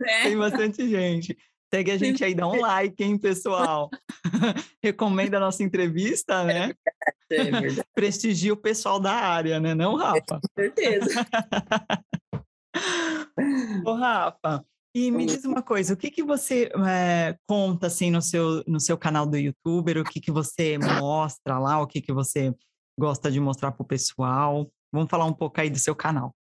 [0.00, 0.22] né?
[0.22, 1.36] Tem bastante gente.
[1.72, 3.88] Segue a gente aí, dá um like, hein, pessoal?
[4.82, 6.74] Recomenda a nossa entrevista, né?
[7.30, 9.74] É verdade, Prestigia o pessoal da área, né?
[9.74, 10.40] Não, Rafa?
[10.40, 11.26] com certeza.
[13.84, 18.20] Ô, Rafa, e me diz uma coisa, o que que você eh, conta, assim, no
[18.20, 19.98] seu, no seu canal do YouTuber?
[19.98, 21.80] O que que você mostra lá?
[21.80, 22.52] O que que você
[22.98, 24.68] gosta de mostrar para o pessoal?
[24.92, 26.34] Vamos falar um pouco aí do seu canal.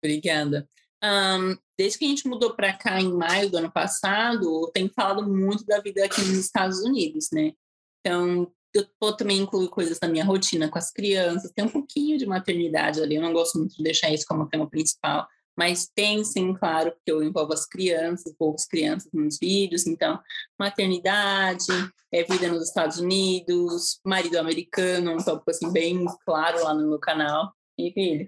[0.00, 0.68] Obrigada.
[1.02, 5.28] Ahn, desde que a gente mudou para cá em maio do ano passado, tenho falado
[5.28, 7.52] muito da vida aqui nos Estados Unidos, né?
[8.00, 12.18] Então, eu vou também incluir coisas da minha rotina com as crianças, tem um pouquinho
[12.18, 16.22] de maternidade ali, eu não gosto muito de deixar isso como tema principal, mas tem
[16.24, 20.20] sim, claro, porque eu envolvo as crianças, envolvo as crianças nos vídeos, então,
[20.58, 21.66] maternidade,
[22.12, 26.98] é vida nos Estados Unidos, marido americano, um tópico assim bem claro lá no meu
[26.98, 27.52] canal.
[27.76, 28.26] E filho.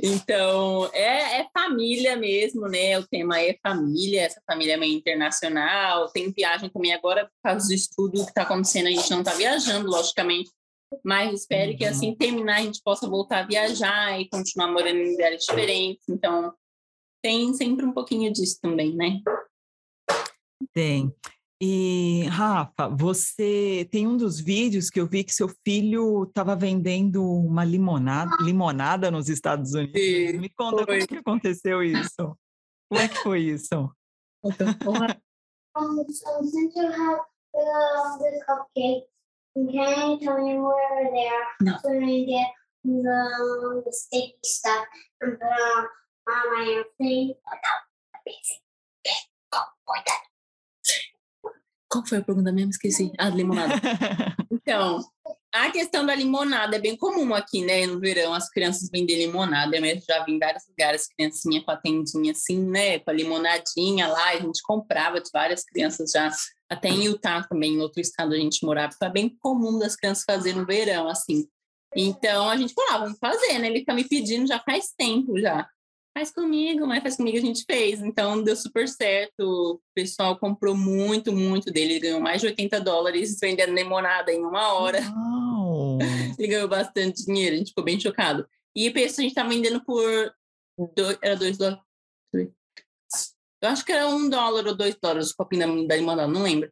[0.01, 2.97] Então, é, é, família mesmo, né?
[2.99, 6.09] O tema é família, essa família é meio internacional.
[6.11, 9.33] Tem viagem também agora, por causa do estudo que está acontecendo, a gente não está
[9.33, 10.49] viajando, logicamente.
[11.03, 15.11] Mas espero que assim terminar a gente possa voltar a viajar e continuar morando em
[15.11, 16.07] lugares diferentes.
[16.09, 16.53] Então,
[17.21, 19.19] tem sempre um pouquinho disso também, né?
[20.73, 21.13] Tem.
[21.59, 27.23] E, Rafa, você tem um dos vídeos que eu vi que seu filho estava vendendo
[27.23, 29.99] uma limonada, limonada nos Estados Unidos.
[29.99, 30.97] Sim, Me conta foi.
[30.99, 32.37] como que aconteceu isso?
[32.87, 33.91] Como é que foi isso?
[34.43, 37.21] Um, so since you have
[37.53, 39.07] the, the cupcakes,
[39.55, 41.47] can you tell me where they are?
[41.61, 41.77] No.
[41.79, 42.51] So we get
[42.83, 44.87] the, the sticky stuff
[45.21, 45.87] and put on,
[46.27, 47.35] on my thing.
[51.89, 52.71] Qual foi a pergunta mesmo?
[52.71, 53.11] Esqueci.
[53.17, 53.73] Ah, limonada.
[54.49, 54.99] Então,
[55.53, 57.85] a questão da limonada é bem comum aqui, né?
[57.85, 59.75] No verão, as crianças vendem limonada.
[59.77, 62.99] Eu mesmo já vi em vários lugares, criancinha com a tendinha assim, né?
[62.99, 64.31] Com a limonadinha lá.
[64.31, 66.29] A gente comprava de várias crianças já.
[66.69, 68.93] Até em Utah também, em outro estado a gente morava.
[68.99, 71.47] Foi bem comum das crianças fazer no verão, assim.
[71.95, 73.67] Então, a gente falou, ah, vamos fazer, né?
[73.67, 75.67] Ele fica me pedindo já faz tempo já.
[76.17, 78.01] Faz comigo, mas faz comigo, a gente fez.
[78.01, 79.39] Então, deu super certo.
[79.39, 81.93] O pessoal comprou muito, muito dele.
[81.93, 84.99] Ele ganhou mais de 80 dólares vendendo limonada em uma hora.
[84.99, 85.99] Uau!
[86.39, 88.47] Ele ganhou bastante dinheiro, a gente ficou bem chocado.
[88.75, 90.33] E o preço a gente tá vendendo por.
[90.95, 91.83] Dois, era dois dólares.
[92.33, 96.41] Eu acho que era um dólar ou dois dólares o copinho da, da limonada, não
[96.41, 96.71] lembro.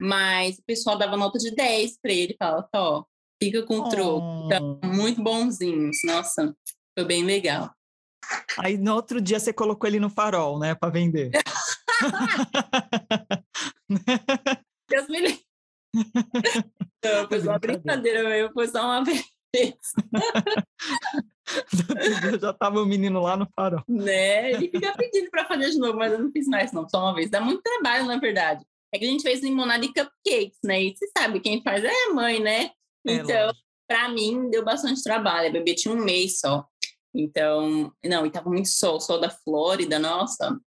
[0.00, 3.04] Mas o pessoal dava nota de 10 para ele, falava, ó,
[3.42, 4.48] fica com o troco.
[4.48, 4.86] Tá Oh.
[4.86, 5.98] muito bonzinhos.
[6.02, 6.56] Nossa,
[6.98, 7.75] foi bem legal.
[8.58, 11.30] Aí no outro dia você colocou ele no farol, né, para vender.
[14.88, 15.42] Deus me livre.
[17.04, 19.04] Não, foi só uma brincadeira mesmo, foi só uma
[19.54, 19.82] vez.
[22.40, 23.82] Já tava o menino lá no farol.
[23.88, 24.52] né?
[24.52, 27.14] Ele fica pedindo para fazer de novo, mas eu não fiz mais, não, só uma
[27.14, 27.30] vez.
[27.30, 28.64] Dá muito trabalho, na verdade.
[28.92, 30.82] É que a gente fez limonada e cupcakes, né?
[30.82, 32.70] E você sabe, quem faz é a mãe, né?
[33.06, 33.52] É, Então,
[33.88, 35.48] para mim, deu bastante trabalho.
[35.48, 36.64] A bebê tinha um mês só.
[37.18, 40.58] Então, não, e tava muito sol, sol da Flórida, nossa.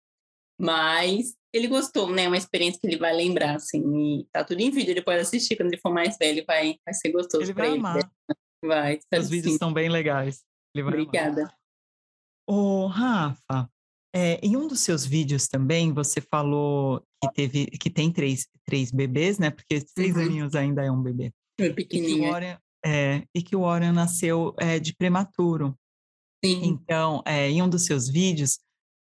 [0.60, 2.24] Mas ele gostou, né?
[2.24, 3.82] É uma experiência que ele vai lembrar, assim.
[4.20, 6.94] E tá tudo em vídeo, ele pode assistir quando ele for mais velho, vai, vai
[6.94, 7.78] ser gostoso Ele pra vai ele.
[7.80, 7.96] amar.
[7.96, 8.34] né?
[8.64, 10.42] Vai, Os sabe vídeos são bem legais.
[10.76, 10.92] Amar.
[10.92, 11.52] Obrigada.
[12.48, 13.70] Ô, Rafa,
[14.14, 18.90] é, em um dos seus vídeos também você falou que teve que tem três, três
[18.90, 19.50] bebês, né?
[19.50, 20.22] Porque seis Uhum.
[20.22, 21.32] aninhos ainda é um bebê.
[21.58, 22.30] Foi E que o pequenininha.
[22.30, 25.74] Warren, é, e que o Warren nasceu é, de prematuro.
[26.44, 26.64] Sim.
[26.64, 28.58] Então, é, em um dos seus vídeos,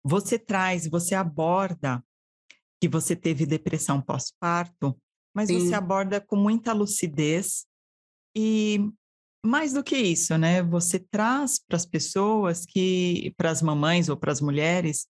[0.05, 2.03] você traz, você aborda
[2.81, 4.97] que você teve depressão pós-parto,
[5.35, 5.61] mas Sim.
[5.61, 7.67] você aborda com muita lucidez
[8.37, 8.81] e
[9.45, 10.63] mais do que isso, né?
[10.63, 15.07] Você traz para as pessoas que, para as mamães ou para as mulheres,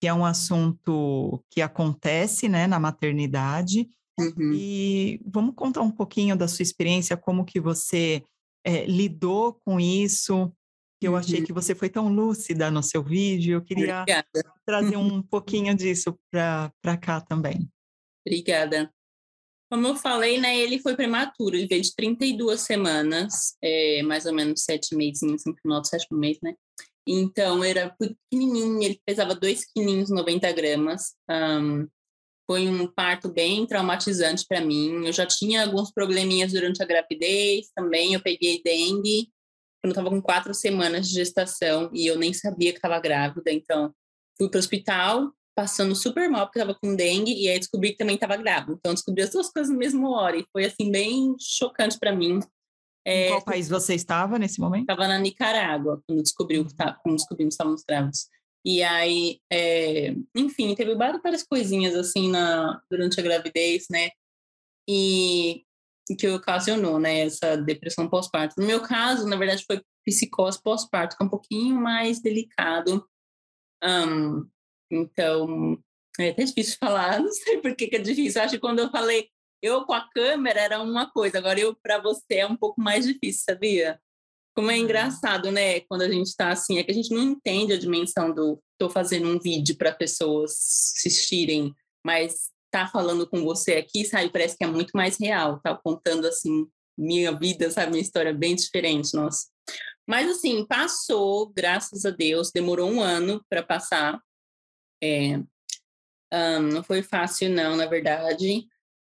[0.00, 3.90] que é um assunto que acontece, né, na maternidade.
[4.18, 4.52] Uhum.
[4.54, 8.22] E vamos contar um pouquinho da sua experiência, como que você
[8.64, 10.52] eh, lidou com isso,
[11.00, 11.44] que eu achei Uhum.
[11.46, 13.54] que você foi tão lúcida no seu vídeo.
[13.54, 14.52] Eu queria Obrigada.
[14.64, 17.68] trazer um pouquinho disso para cá também.
[18.26, 18.90] Obrigada.
[19.70, 24.32] Como eu falei, né, ele foi prematuro, ele veio de 32 semanas, é, mais ou
[24.32, 26.54] menos sete meses, no final do sétimo mês, né?
[27.06, 31.14] Então, era pequenininho, ele pesava 2 quilinhos, 90 gramas.
[31.28, 31.86] Ahn,
[32.48, 35.04] foi um parto bem traumatizante para mim.
[35.04, 38.14] Eu já tinha alguns probleminhas durante a gravidez também.
[38.14, 39.28] Eu peguei dengue
[39.86, 43.52] quando eu estava com quatro semanas de gestação e eu nem sabia que estava grávida.
[43.52, 43.94] Então,
[44.36, 47.96] fui para o hospital, passando super mal porque estava com dengue e aí descobri que
[47.98, 48.74] também estava grávida.
[48.78, 52.40] Então, descobri as duas coisas no mesmo hora e foi assim bem chocante para mim.
[53.14, 54.90] Em É, qual país você estava nesse momento?
[54.90, 58.28] estava na Nicarágua quando descobriu que tá, quando descobrimos que estávamos grávidos.
[58.64, 64.10] E aí, é, enfim, teve várias coisinhas assim na, durante a gravidez, né?
[64.88, 65.65] E
[66.14, 68.60] que ocasionou, né, essa depressão pós-parto.
[68.60, 73.04] No meu caso, na verdade, foi psicose pós-parto, que é um pouquinho mais delicado.
[73.82, 74.44] Ahn,
[74.90, 75.78] então,
[76.18, 78.42] é até difícil falar, não sei por que, que é difícil.
[78.42, 79.28] Acho que quando eu falei
[79.62, 83.06] eu com a câmera era uma coisa, agora eu para você é um pouco mais
[83.06, 84.00] difícil, sabia?
[84.54, 84.80] Como é Uhum.
[84.82, 85.80] engraçado, né?
[85.80, 88.62] Quando a gente está assim, é que a gente não entende a dimensão do.
[88.72, 90.52] Estou fazendo um vídeo para pessoas
[90.96, 92.50] assistirem, mas
[92.84, 96.66] tá falando com você aqui, sabe, parece que é muito mais real, tá contando assim
[96.96, 99.46] minha vida, sabe, minha história bem diferente, nossa.
[100.08, 104.20] Mas assim, passou, graças a Deus, demorou um ano para passar.
[105.02, 105.38] É,
[106.32, 108.66] um, não foi fácil, não, na verdade.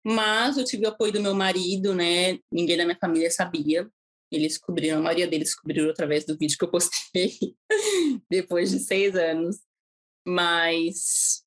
[0.04, 2.38] Mas eu tive o apoio do meu marido, né?
[2.50, 3.90] Ninguém da minha família sabia.
[4.30, 7.36] Eles descobriram, a maioria deles descobriram através do vídeo que eu postei
[8.30, 9.56] depois de seis anos.
[10.24, 11.44] Mas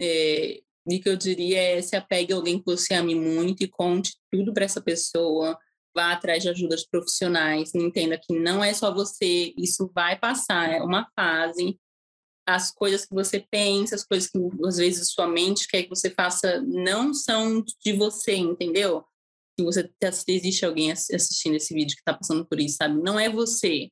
[0.00, 3.68] é, o que eu diria é se apegue a alguém que você ame muito e
[3.68, 5.58] conte tudo para essa pessoa.
[5.94, 7.74] Vá atrás de ajudas profissionais.
[7.74, 11.78] Entenda que não é só você, isso vai passar, é uma fase
[12.46, 16.10] as coisas que você pensa, as coisas que às vezes sua mente quer que você
[16.10, 19.04] faça não são de você, entendeu?
[19.58, 23.00] Se você tá, se existe alguém assistindo esse vídeo que está passando por isso, sabe?
[23.00, 23.88] Não é você.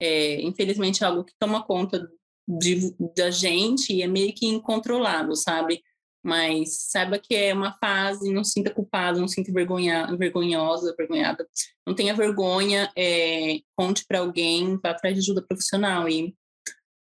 [0.00, 2.06] É, infelizmente é algo que toma conta
[2.46, 5.82] de, da gente e é meio que incontrolável, sabe?
[6.24, 11.46] Mas saiba que é uma fase, não sinta culpado, não sinta envergonha, envergonhosa, envergonhada.
[11.86, 16.34] Não tenha vergonha, é, conte para alguém, vá atrás de ajuda profissional e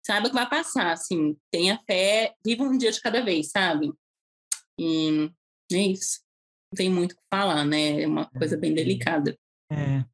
[0.07, 3.93] saiba que vai passar, assim, tenha fé, viva um dia de cada vez, sabe?
[4.79, 5.31] E
[5.73, 6.21] é isso.
[6.73, 8.03] Não tem muito o que falar, né?
[8.03, 9.37] É uma coisa bem delicada.
[9.71, 10.05] É.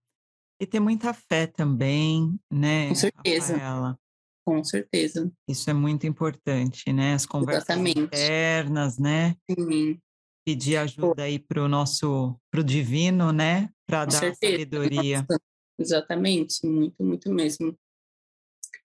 [0.59, 2.88] E ter muita fé também, né?
[2.88, 3.52] Com certeza.
[3.52, 3.98] Rafaela?
[4.46, 5.28] Com certeza.
[5.48, 7.14] Isso é muito importante, né?
[7.14, 7.98] As conversas Exatamente.
[7.98, 9.35] internas, né?
[9.50, 10.00] Sim.
[10.46, 13.68] Pedir ajuda aí para o nosso, para o divino, né?
[13.85, 14.52] Para dar certeza.
[14.52, 15.26] sabedoria.
[15.28, 15.42] Nossa,
[15.76, 17.76] exatamente, muito, muito mesmo.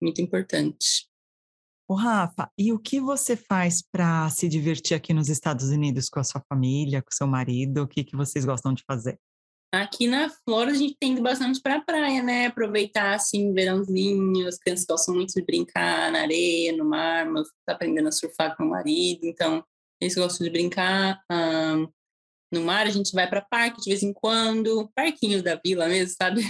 [0.00, 1.08] Muito importante.
[1.88, 6.20] Ô, Rafa, e o que você faz para se divertir aqui nos Estados Unidos com
[6.20, 7.82] a sua família, com seu marido?
[7.82, 9.18] O que, que vocês gostam de fazer?
[9.72, 12.46] Aqui na Flórida a gente tem ido bastante para a praia, né?
[12.46, 17.74] Aproveitar assim, verãozinho, as crianças gostam muito de brincar na areia, no mar, mas tá
[17.74, 19.64] aprendendo a surfar com o marido, então
[20.00, 21.22] eles gostam de brincar.
[21.30, 21.86] Um,
[22.52, 26.16] no mar a gente vai para parque de vez em quando, parquinho da vila mesmo,
[26.18, 26.42] sabe?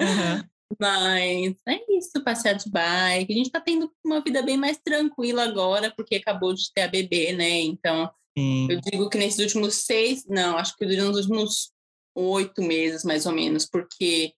[0.00, 0.48] Uhum.
[0.78, 3.32] Mas é isso, passear de bike.
[3.32, 6.88] A gente tá tendo uma vida bem mais tranquila agora, porque acabou de ter a
[6.88, 7.60] bebê, né?
[7.62, 8.70] Então, Sim.
[8.70, 11.72] eu digo que nesses últimos seis, não, acho que nos últimos
[12.18, 14.32] oito meses, mais ou menos, porque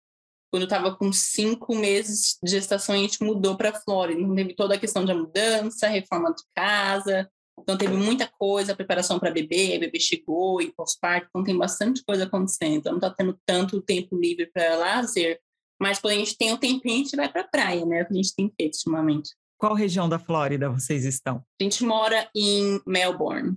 [0.51, 4.21] quando eu estava com cinco meses de gestação, a gente mudou para a Flórida.
[4.21, 7.31] Então, teve toda a questão da mudança, reforma de casa.
[7.59, 11.29] Então, teve muita coisa, preparação para bebê, a bebê chegou e pós-parto.
[11.29, 12.79] Então, tem bastante coisa acontecendo.
[12.79, 15.41] Então, não está tendo tanto tempo livre para lazer.
[15.81, 18.01] Mas quando a gente tem um tempinho, a gente vai para a praia, né?
[18.01, 19.31] É o que a gente tem feito ultimamente.
[19.57, 21.45] Qual região da Flórida vocês estão?
[21.61, 23.57] A gente mora em Melbourne.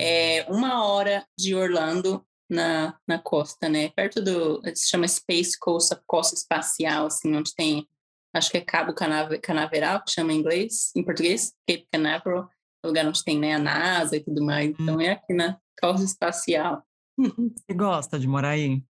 [0.00, 3.90] É uma hora de Orlando, na, na costa, né?
[3.90, 4.62] Perto do.
[4.74, 7.86] Se chama Space Coast, a costa espacial, assim, onde tem.
[8.34, 12.48] Acho que é Cabo Canave, Canaveral, que chama em inglês, em português, Cape Canaveral,
[12.84, 14.68] o lugar onde tem né, a NASA e tudo mais.
[14.68, 16.82] Então é aqui na costa espacial.
[17.18, 18.82] Você gosta de morar aí?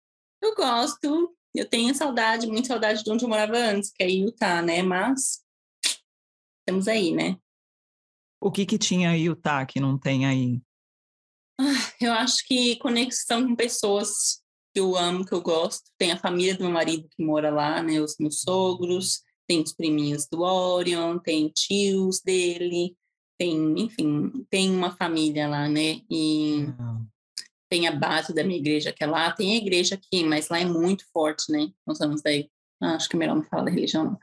[0.42, 1.34] Eu gosto.
[1.54, 4.82] Eu tenho saudade, muita saudade de onde eu morava antes, que é Utah, né?
[4.82, 5.42] Mas
[6.60, 7.38] estamos aí, né?
[8.40, 10.60] O que que tinha em Utah que não tem aí?
[11.60, 14.40] Ah, eu acho que conexão com pessoas
[14.72, 15.90] que eu amo, que eu gosto.
[15.98, 18.00] Tem a família do meu marido que mora lá, né?
[18.00, 22.94] Os meus sogros, tem os priminhos do Orion, tem tios dele,
[23.38, 26.00] tem, enfim, tem uma família lá, né?
[26.10, 26.66] E
[27.68, 30.60] tem a base da minha igreja que é lá, tem a igreja aqui, mas lá
[30.60, 31.70] é muito forte, né?
[31.86, 32.50] Nós vamos daí.
[32.80, 34.18] Ah, acho que é melhor não falar da religião.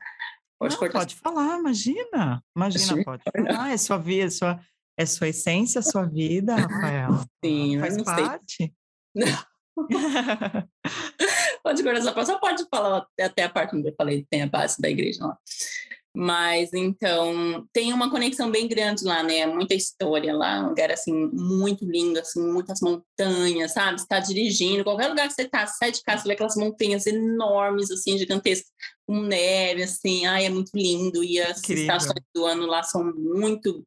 [0.58, 2.42] Pode não, pode falar, imagina.
[2.56, 3.70] Imagina, pode falar.
[3.70, 4.60] É sua vida, é sua,
[4.96, 7.24] é sua essência, sua vida, Rafaela.
[7.44, 8.24] Sim, Faz mas não sei.
[8.24, 8.74] parte.
[11.62, 14.42] Pode cortar essa parte, só pode falar até a parte onde eu falei que tem
[14.42, 15.36] a base da igreja lá.
[16.16, 19.44] Mas então tem uma conexão bem grande lá, né?
[19.44, 24.00] Muita história lá, um lugar assim muito lindo, assim, muitas montanhas, sabe?
[24.00, 27.06] Você tá dirigindo, qualquer lugar que você tá, sai de casa, você vê aquelas montanhas
[27.06, 28.72] enormes, assim, gigantescas,
[29.06, 31.22] com neve, assim, ai, é muito lindo.
[31.22, 31.82] E as Incrível.
[31.82, 33.84] estações do ano lá são muito,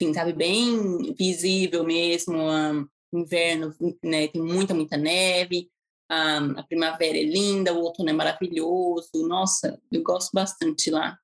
[0.00, 2.36] assim, sabe, bem visível mesmo.
[2.48, 3.72] ah, inverno,
[4.02, 4.26] né?
[4.28, 5.70] Tem muita, muita neve.
[6.10, 9.10] ah, a primavera é linda, o outono é maravilhoso.
[9.28, 11.18] Nossa, eu gosto bastante lá.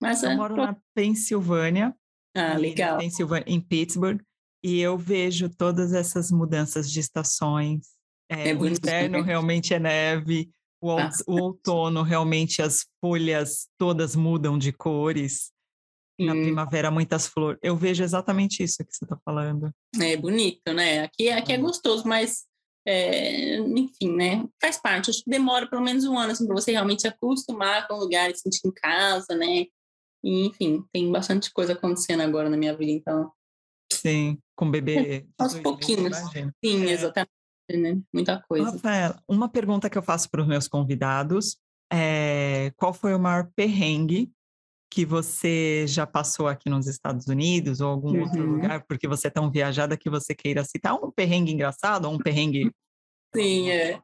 [0.00, 1.94] Mas Eu é, moro na Pensilvânia,
[2.36, 2.98] Ah, legal.
[2.98, 4.20] Pensilvânia, em Pittsburgh,
[4.62, 7.94] e eu vejo todas essas mudanças de estações.
[8.28, 10.50] É, É o inverno realmente é neve,
[10.80, 15.52] o outono realmente as folhas todas mudam de cores.
[16.18, 17.58] Na Hum, primavera, muitas flores.
[17.62, 19.70] Eu vejo exatamente isso que você está falando.
[20.00, 21.00] é bonito, né?
[21.00, 22.44] Aqui, aqui é gostoso, mas
[22.86, 24.44] é, enfim, né?
[24.60, 25.10] Faz parte.
[25.10, 28.00] Acho que demora pelo menos um ano assim, para você realmente se acostumar com o
[28.00, 29.66] lugar e se sentir em casa, né?
[30.22, 33.32] E, enfim, tem bastante coisa acontecendo agora na minha vida, então
[33.92, 35.26] Sim, com bebê.
[35.38, 36.16] Aos pouquinhos.
[36.64, 36.90] Sim, é.
[36.90, 37.30] exatamente.
[37.70, 37.98] Né?
[38.12, 38.70] Muita coisa.
[38.72, 41.56] Rafaela, uma pergunta que eu faço para os meus convidados
[41.90, 44.30] é qual foi o maior perrengue
[44.94, 48.22] que você já passou aqui nos Estados Unidos ou algum uhum.
[48.22, 52.14] outro lugar, porque você é tão viajada que você queira citar um perrengue engraçado ou
[52.14, 52.70] um perrengue.
[53.34, 54.00] Sim, é.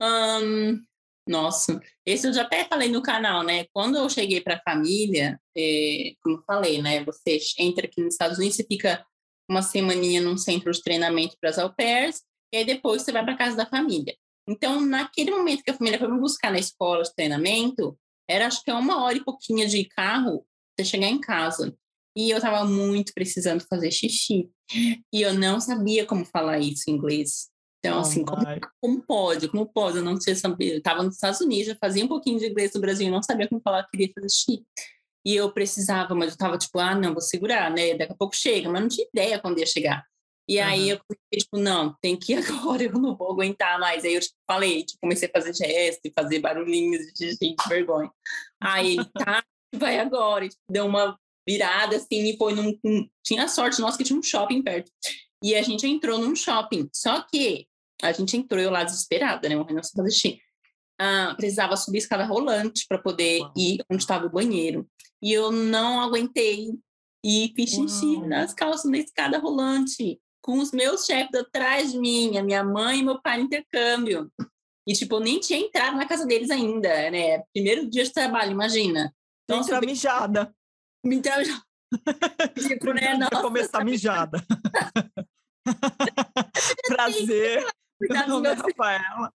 [0.00, 0.82] Um,
[1.28, 3.66] nossa, esse eu já até falei no canal, né?
[3.74, 7.04] Quando eu cheguei para a família, é, como eu falei, né?
[7.04, 9.04] Você entra aqui nos Estados Unidos, você fica
[9.50, 13.22] uma semaninha num centro de treinamento para as au pairs, e aí depois você vai
[13.22, 14.16] para casa da família.
[14.48, 17.98] Então, naquele momento que a família foi me buscar na escola de treinamento,
[18.30, 20.46] era acho que é uma hora e pouquinho de carro
[20.78, 21.76] você chegar em casa.
[22.16, 24.48] E eu estava muito precisando fazer xixi.
[25.12, 27.48] E eu não sabia como falar isso em inglês.
[27.78, 28.44] Então, oh, assim, como,
[28.80, 29.48] como, pode?
[29.48, 29.98] Como pode?
[29.98, 30.72] Eu não sei saber.
[30.72, 33.48] Eu estava nos Estados Unidos, já fazia um pouquinho de inglês no Brasil não sabia
[33.48, 34.64] como falar que queria fazer xixi.
[35.24, 37.94] E eu precisava, mas eu estava tipo, ah, não, vou segurar, né?
[37.94, 40.04] Daqui a pouco chega, mas não tinha ideia quando ia chegar.
[40.50, 40.64] E uhum.
[40.64, 44.04] aí eu comecei, tipo, não, tem que ir agora, eu não vou aguentar mais.
[44.04, 48.10] Aí eu tipo, falei, tipo, comecei a fazer gesto e fazer barulhinhos de gente vergonha.
[48.60, 50.44] Aí ele, tá, vai agora.
[50.44, 51.16] E, tipo, deu uma
[51.48, 52.76] virada assim e foi num.
[53.24, 54.90] Tinha sorte, nossa, que tinha um shopping perto.
[55.40, 56.90] E a gente entrou num shopping.
[56.92, 57.68] Só que
[58.02, 59.54] a gente entrou eu lá desesperada, né?
[59.54, 60.40] Morrendo sem fazer xixi.
[61.00, 63.52] Ah, precisava subir escada rolante para poder Uau.
[63.56, 64.84] ir onde estava o banheiro.
[65.22, 66.72] E eu não aguentei
[67.24, 72.38] e fiz xixi nas calças na escada rolante com os meus chefes atrás de mim,
[72.38, 74.30] a minha mãe e meu pai no intercâmbio.
[74.86, 77.42] E, tipo, eu nem tinha entrado na casa deles ainda, né?
[77.52, 79.14] Primeiro dia de trabalho, imagina.
[79.44, 80.54] Então, Entra mijada.
[81.04, 81.20] Me
[82.56, 83.16] tipo, né?
[83.16, 84.42] Nossa, começar mijada.
[86.86, 87.66] Prazer.
[87.98, 89.32] Cuidado, meu Rafaela.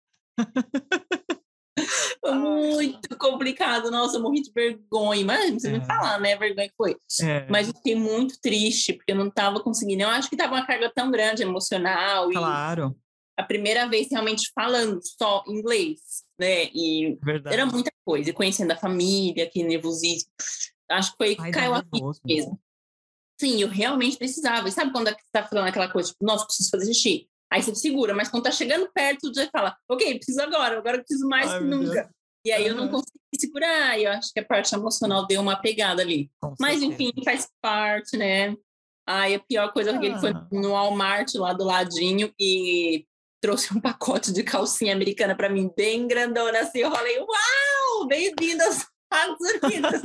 [2.24, 5.26] Muito complicado, nossa, eu morri de vergonha.
[5.26, 5.80] Mas não precisa é.
[5.80, 6.34] me falar, né?
[6.34, 6.96] A vergonha que foi.
[7.22, 7.48] É.
[7.50, 10.04] Mas eu fiquei muito triste, porque eu não estava conseguindo.
[10.04, 12.30] Eu acho que estava uma carga tão grande emocional.
[12.32, 12.96] Claro.
[13.38, 16.00] a primeira vez realmente falando só inglês,
[16.40, 16.66] né?
[16.74, 17.54] E Verdade.
[17.54, 18.30] era muita coisa.
[18.30, 20.30] E conhecendo a família, que nervosismo.
[20.90, 21.84] Acho que foi que caiu a
[22.24, 22.60] mesmo.
[23.40, 24.68] Sim, eu realmente precisava.
[24.68, 27.28] E sabe quando você tá falando aquela coisa, tipo, nossa, preciso fazer xixi?
[27.56, 31.04] Aí você segura, mas quando tá chegando perto, você fala, ok, preciso agora, agora eu
[31.06, 31.94] preciso mais Ai, que nunca.
[31.94, 32.08] Deus.
[32.46, 35.56] E aí eu não consegui segurar, e eu acho que a parte emocional deu uma
[35.56, 36.30] pegada ali.
[36.60, 38.54] Mas enfim, faz parte, né?
[39.08, 39.98] Aí a pior coisa ah.
[39.98, 40.46] que ele foi ah.
[40.52, 43.06] no Walmart lá do ladinho e
[43.42, 46.80] trouxe um pacote de calcinha americana para mim, bem grandona assim.
[46.80, 50.02] Eu falei, uau, bem-vindo aos Estados Unidos.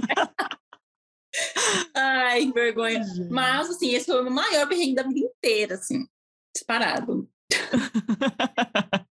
[1.97, 3.03] Ai, que vergonha.
[3.29, 6.07] Mas, assim, esse foi o maior perrengue da vida inteira, assim,
[6.55, 7.29] disparado.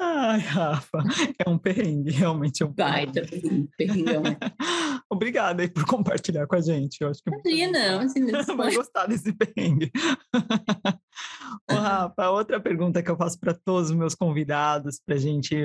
[0.00, 0.98] Ai, Rafa,
[1.44, 3.68] é um perrengue, realmente é um Baita perrengue.
[3.76, 4.10] perrengue.
[5.10, 7.00] Obrigada aí por compartilhar com a gente.
[7.00, 8.26] Eu acho que Imagina, assim,
[8.56, 9.90] vai gostar desse perrengue.
[11.70, 15.56] Ô, Rafa, outra pergunta que eu faço para todos os meus convidados, para a gente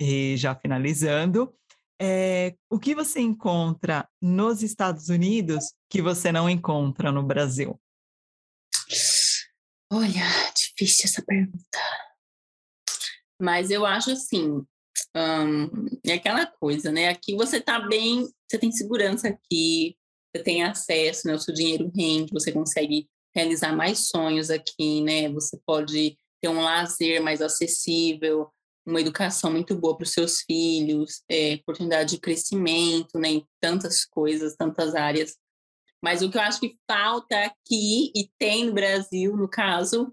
[0.00, 1.52] ir já finalizando,
[2.00, 7.80] é o que você encontra nos Estados Unidos que você não encontra no Brasil?
[9.92, 10.24] Olha,
[10.82, 11.78] difícil essa pergunta.
[13.40, 14.64] Mas eu acho assim,
[16.04, 17.08] é aquela coisa, né?
[17.08, 19.96] Aqui você tá bem, você tem segurança aqui,
[20.34, 21.34] você tem acesso, né?
[21.34, 25.28] O seu dinheiro rende, você consegue realizar mais sonhos aqui, né?
[25.30, 28.50] Você pode ter um lazer mais acessível,
[28.86, 33.28] uma educação muito boa para os seus filhos, é, oportunidade de crescimento, né?
[33.28, 35.36] Em tantas coisas, tantas áreas.
[36.02, 40.12] Mas o que eu acho que falta aqui, e tem no Brasil, no caso,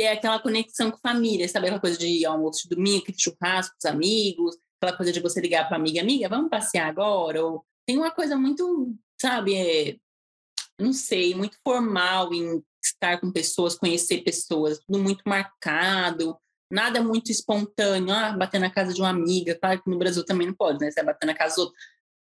[0.00, 1.66] é aquela conexão com família, sabe?
[1.66, 5.68] Aquela coisa de almoço de domingo, churrasco com os amigos, aquela coisa de você ligar
[5.68, 7.44] para amiga, amiga, vamos passear agora?
[7.44, 9.96] Ou tem uma coisa muito, sabe, é,
[10.80, 16.36] não sei, muito formal em estar com pessoas, conhecer pessoas, tudo muito marcado,
[16.70, 20.46] nada muito espontâneo, ah, bater na casa de uma amiga, claro que no Brasil também
[20.46, 20.90] não pode, né?
[20.90, 21.82] Você vai bater na casa dos outros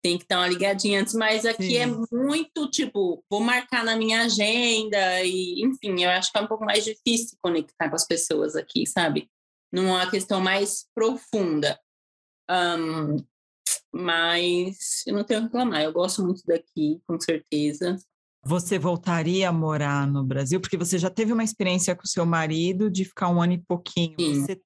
[0.05, 1.95] tem que dar uma ligadinha antes, mas aqui é Sim.
[1.95, 6.47] é muito tipo, vou marcar na minha agenda e, enfim, eu acho que é um
[6.47, 9.31] pouco mais difícil conectar com as pessoas aqui, sabe?
[9.73, 11.81] Numa questão mais profunda.
[12.51, 13.17] Um,
[13.95, 17.97] mas eu não tenho que reclamar, eu gosto muito daqui, com certeza.
[18.45, 20.61] Você voltaria a morar no Brasil?
[20.61, 23.59] Porque você já teve uma experiência com o seu marido de ficar um ano e
[23.59, 24.17] pouquinho.
[24.19, 24.61] Você,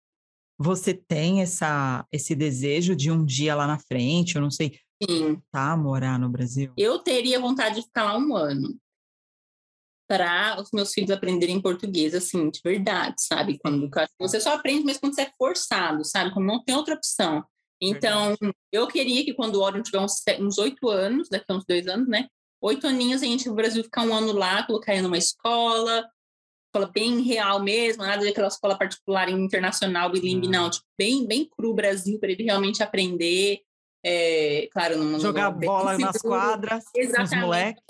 [0.59, 5.41] você tem essa, esse desejo de um dia lá na frente, eu não sei, Sim.
[5.51, 6.73] Tá, morar no Brasil?
[6.77, 8.79] Eu teria vontade de ficar lá um ano
[10.09, 13.59] para os meus filhos aprenderem português, assim, de verdade, sabe?
[13.59, 16.33] Quando você só aprende mesmo quando você é forçado, sabe?
[16.33, 17.45] Quando não tem outra opção.
[17.81, 18.57] Então, verdade.
[18.73, 22.09] eu queria que quando o Orion tiver uns oito anos, daqui a uns dois anos,
[22.09, 22.27] né?
[22.61, 26.09] oito aninhos a gente no Brasil ficar um ano lá, colocar ele numa escola,
[26.67, 31.75] escola bem real mesmo, nada daquela escola particular internacional, bilingue, não, tipo, bem, bem cru
[31.75, 33.61] Brasil, para ele realmente aprender.
[34.05, 37.35] É, claro, jogar bola nas quadras, Exatamente.
[37.35, 37.83] os moleques.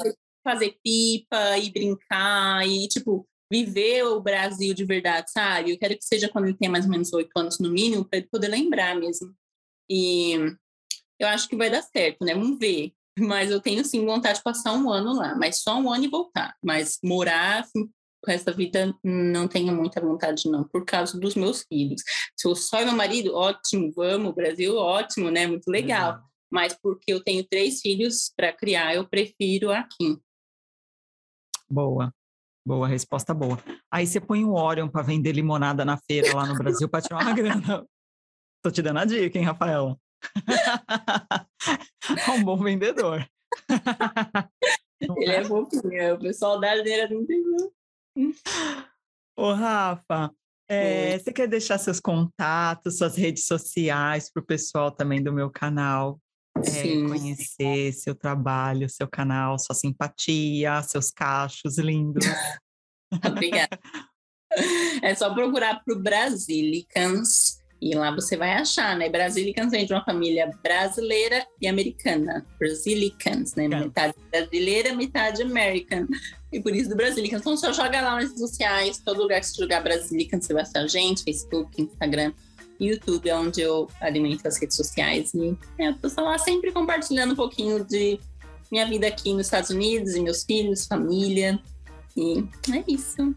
[0.43, 5.73] Fazer pipa e brincar e, tipo, viver o Brasil de verdade, sabe?
[5.73, 8.19] Eu quero que seja quando ele tenha mais ou menos oito anos no mínimo, para
[8.19, 9.35] ele poder lembrar mesmo.
[9.91, 10.35] E
[11.19, 12.35] eu acho que vai dar certo, né?
[12.35, 12.93] Vamos ver.
[13.19, 16.09] Mas eu tenho sim vontade de passar um ano lá, mas só um ano e
[16.09, 16.55] voltar.
[16.63, 17.67] Mas morar
[18.23, 22.03] com essa vida não tenho muita vontade, não, por causa dos meus filhos.
[22.37, 25.47] Se eu só e meu marido, ótimo, vamos, Brasil, ótimo, né?
[25.47, 26.14] Muito legal.
[26.14, 26.23] Uhum.
[26.51, 30.19] Mas porque eu tenho três filhos para criar, eu prefiro aqui.
[31.71, 32.12] Boa.
[32.66, 33.59] Boa, resposta boa.
[33.91, 37.23] Aí você põe o Orion para vender limonada na feira lá no Brasil para tirar
[37.23, 37.87] uma grana.
[38.62, 39.97] Tô te dando a dica, hein, Rafaela?
[42.27, 43.27] é um bom vendedor.
[45.01, 47.43] Ele é fofinho, o pessoal da ardeira não tem
[49.37, 50.33] Ô, Rafa,
[50.69, 55.51] é, você quer deixar seus contatos, suas redes sociais para o pessoal também do meu
[55.51, 56.21] canal
[56.66, 62.25] é, conhecer seu trabalho, seu canal, sua simpatia, seus cachos lindos?
[63.25, 63.79] Obrigada.
[65.03, 69.09] É só procurar para o Brasilicans e lá você vai achar, né?
[69.09, 72.45] Brasilicans vem de uma família brasileira e americana.
[72.59, 73.68] Brasilicans, né?
[73.68, 76.09] Metade brasileira, metade americana.
[76.53, 77.41] E por isso do Brasilicans.
[77.41, 80.62] Então só joga lá nas redes sociais, todo lugar que você jogar Brasilicans, você vai
[80.62, 82.33] achar a gente, Facebook, Instagram.
[82.81, 85.33] YouTube é onde eu alimento as redes sociais.
[85.35, 88.18] E é, eu tô lá sempre compartilhando um pouquinho de
[88.70, 91.61] minha vida aqui nos Estados Unidos, e meus filhos, família.
[92.16, 93.35] E é isso.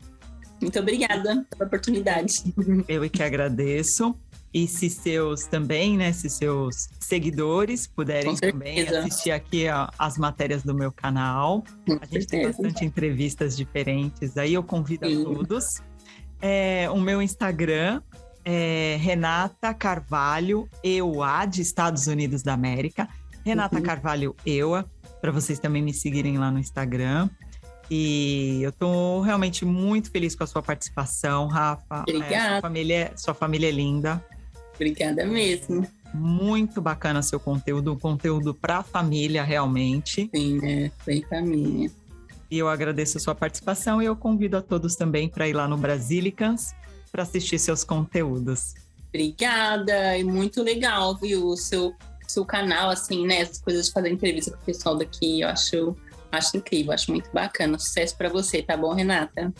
[0.59, 2.53] Muito obrigada pela oportunidade.
[2.87, 4.15] Eu que agradeço.
[4.53, 10.61] E se seus também, né, se seus seguidores puderem também assistir aqui ó, as matérias
[10.61, 11.63] do meu canal.
[11.87, 12.27] Com a gente certeza.
[12.27, 15.21] tem bastante entrevistas diferentes, aí eu convido Sim.
[15.21, 15.81] a todos.
[16.41, 18.01] É, o meu Instagram
[18.43, 23.07] é Renata Carvalho EUA, de Estados Unidos da América.
[23.45, 23.83] Renata uhum.
[23.83, 24.85] Carvalho EUA,
[25.21, 27.29] para vocês também me seguirem lá no Instagram.
[27.89, 32.01] E eu estou realmente muito feliz com a sua participação, Rafa.
[32.07, 32.35] Obrigada.
[32.35, 34.23] É, sua, família, sua família é linda.
[34.81, 35.87] Obrigada mesmo.
[36.11, 40.27] Muito bacana seu conteúdo, conteúdo para a família, realmente.
[40.35, 41.91] Sim, é, bem família.
[42.49, 45.67] E eu agradeço a sua participação e eu convido a todos também para ir lá
[45.67, 46.73] no Brasilicans
[47.11, 48.73] para assistir seus conteúdos.
[49.09, 51.93] Obrigada, e muito legal, viu, o seu,
[52.27, 55.95] seu canal, assim, né, as coisas de fazer entrevista com o pessoal daqui, eu acho,
[56.31, 57.77] acho incrível, acho muito bacana.
[57.77, 59.53] Sucesso para você, tá bom, Renata?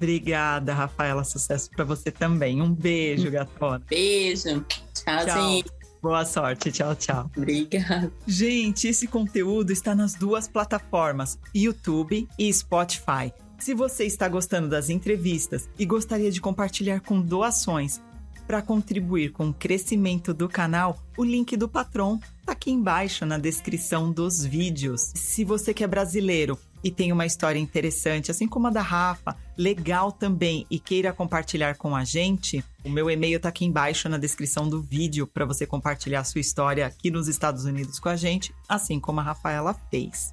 [0.00, 1.22] Obrigada, Rafaela.
[1.24, 2.62] Sucesso para você também.
[2.62, 3.82] Um beijo, gatona.
[3.86, 4.64] Beijo.
[4.94, 5.62] Tchauzinho.
[5.62, 5.74] Tchau.
[6.00, 6.72] Boa sorte.
[6.72, 7.30] Tchau, tchau.
[7.36, 8.10] Obrigada.
[8.26, 13.30] Gente, esse conteúdo está nas duas plataformas, YouTube e Spotify.
[13.58, 18.00] Se você está gostando das entrevistas e gostaria de compartilhar com doações
[18.46, 23.36] para contribuir com o crescimento do canal, o link do Patron está aqui embaixo na
[23.36, 25.12] descrição dos vídeos.
[25.14, 29.36] Se você que é brasileiro e tem uma história interessante, assim como a da Rafa,
[29.56, 34.16] legal também e queira compartilhar com a gente, o meu e-mail está aqui embaixo na
[34.16, 38.54] descrição do vídeo para você compartilhar sua história aqui nos Estados Unidos com a gente,
[38.68, 40.32] assim como a Rafaela fez.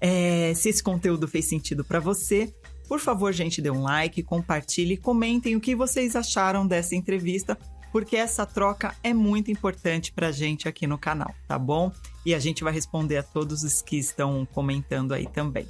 [0.00, 2.52] É, se esse conteúdo fez sentido para você,
[2.88, 7.58] por favor, gente, dê um like, compartilhe, comentem o que vocês acharam dessa entrevista,
[7.96, 11.90] porque essa troca é muito importante para a gente aqui no canal, tá bom?
[12.26, 15.66] E a gente vai responder a todos os que estão comentando aí também.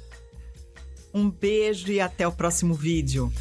[1.13, 3.31] Um beijo e até o próximo vídeo.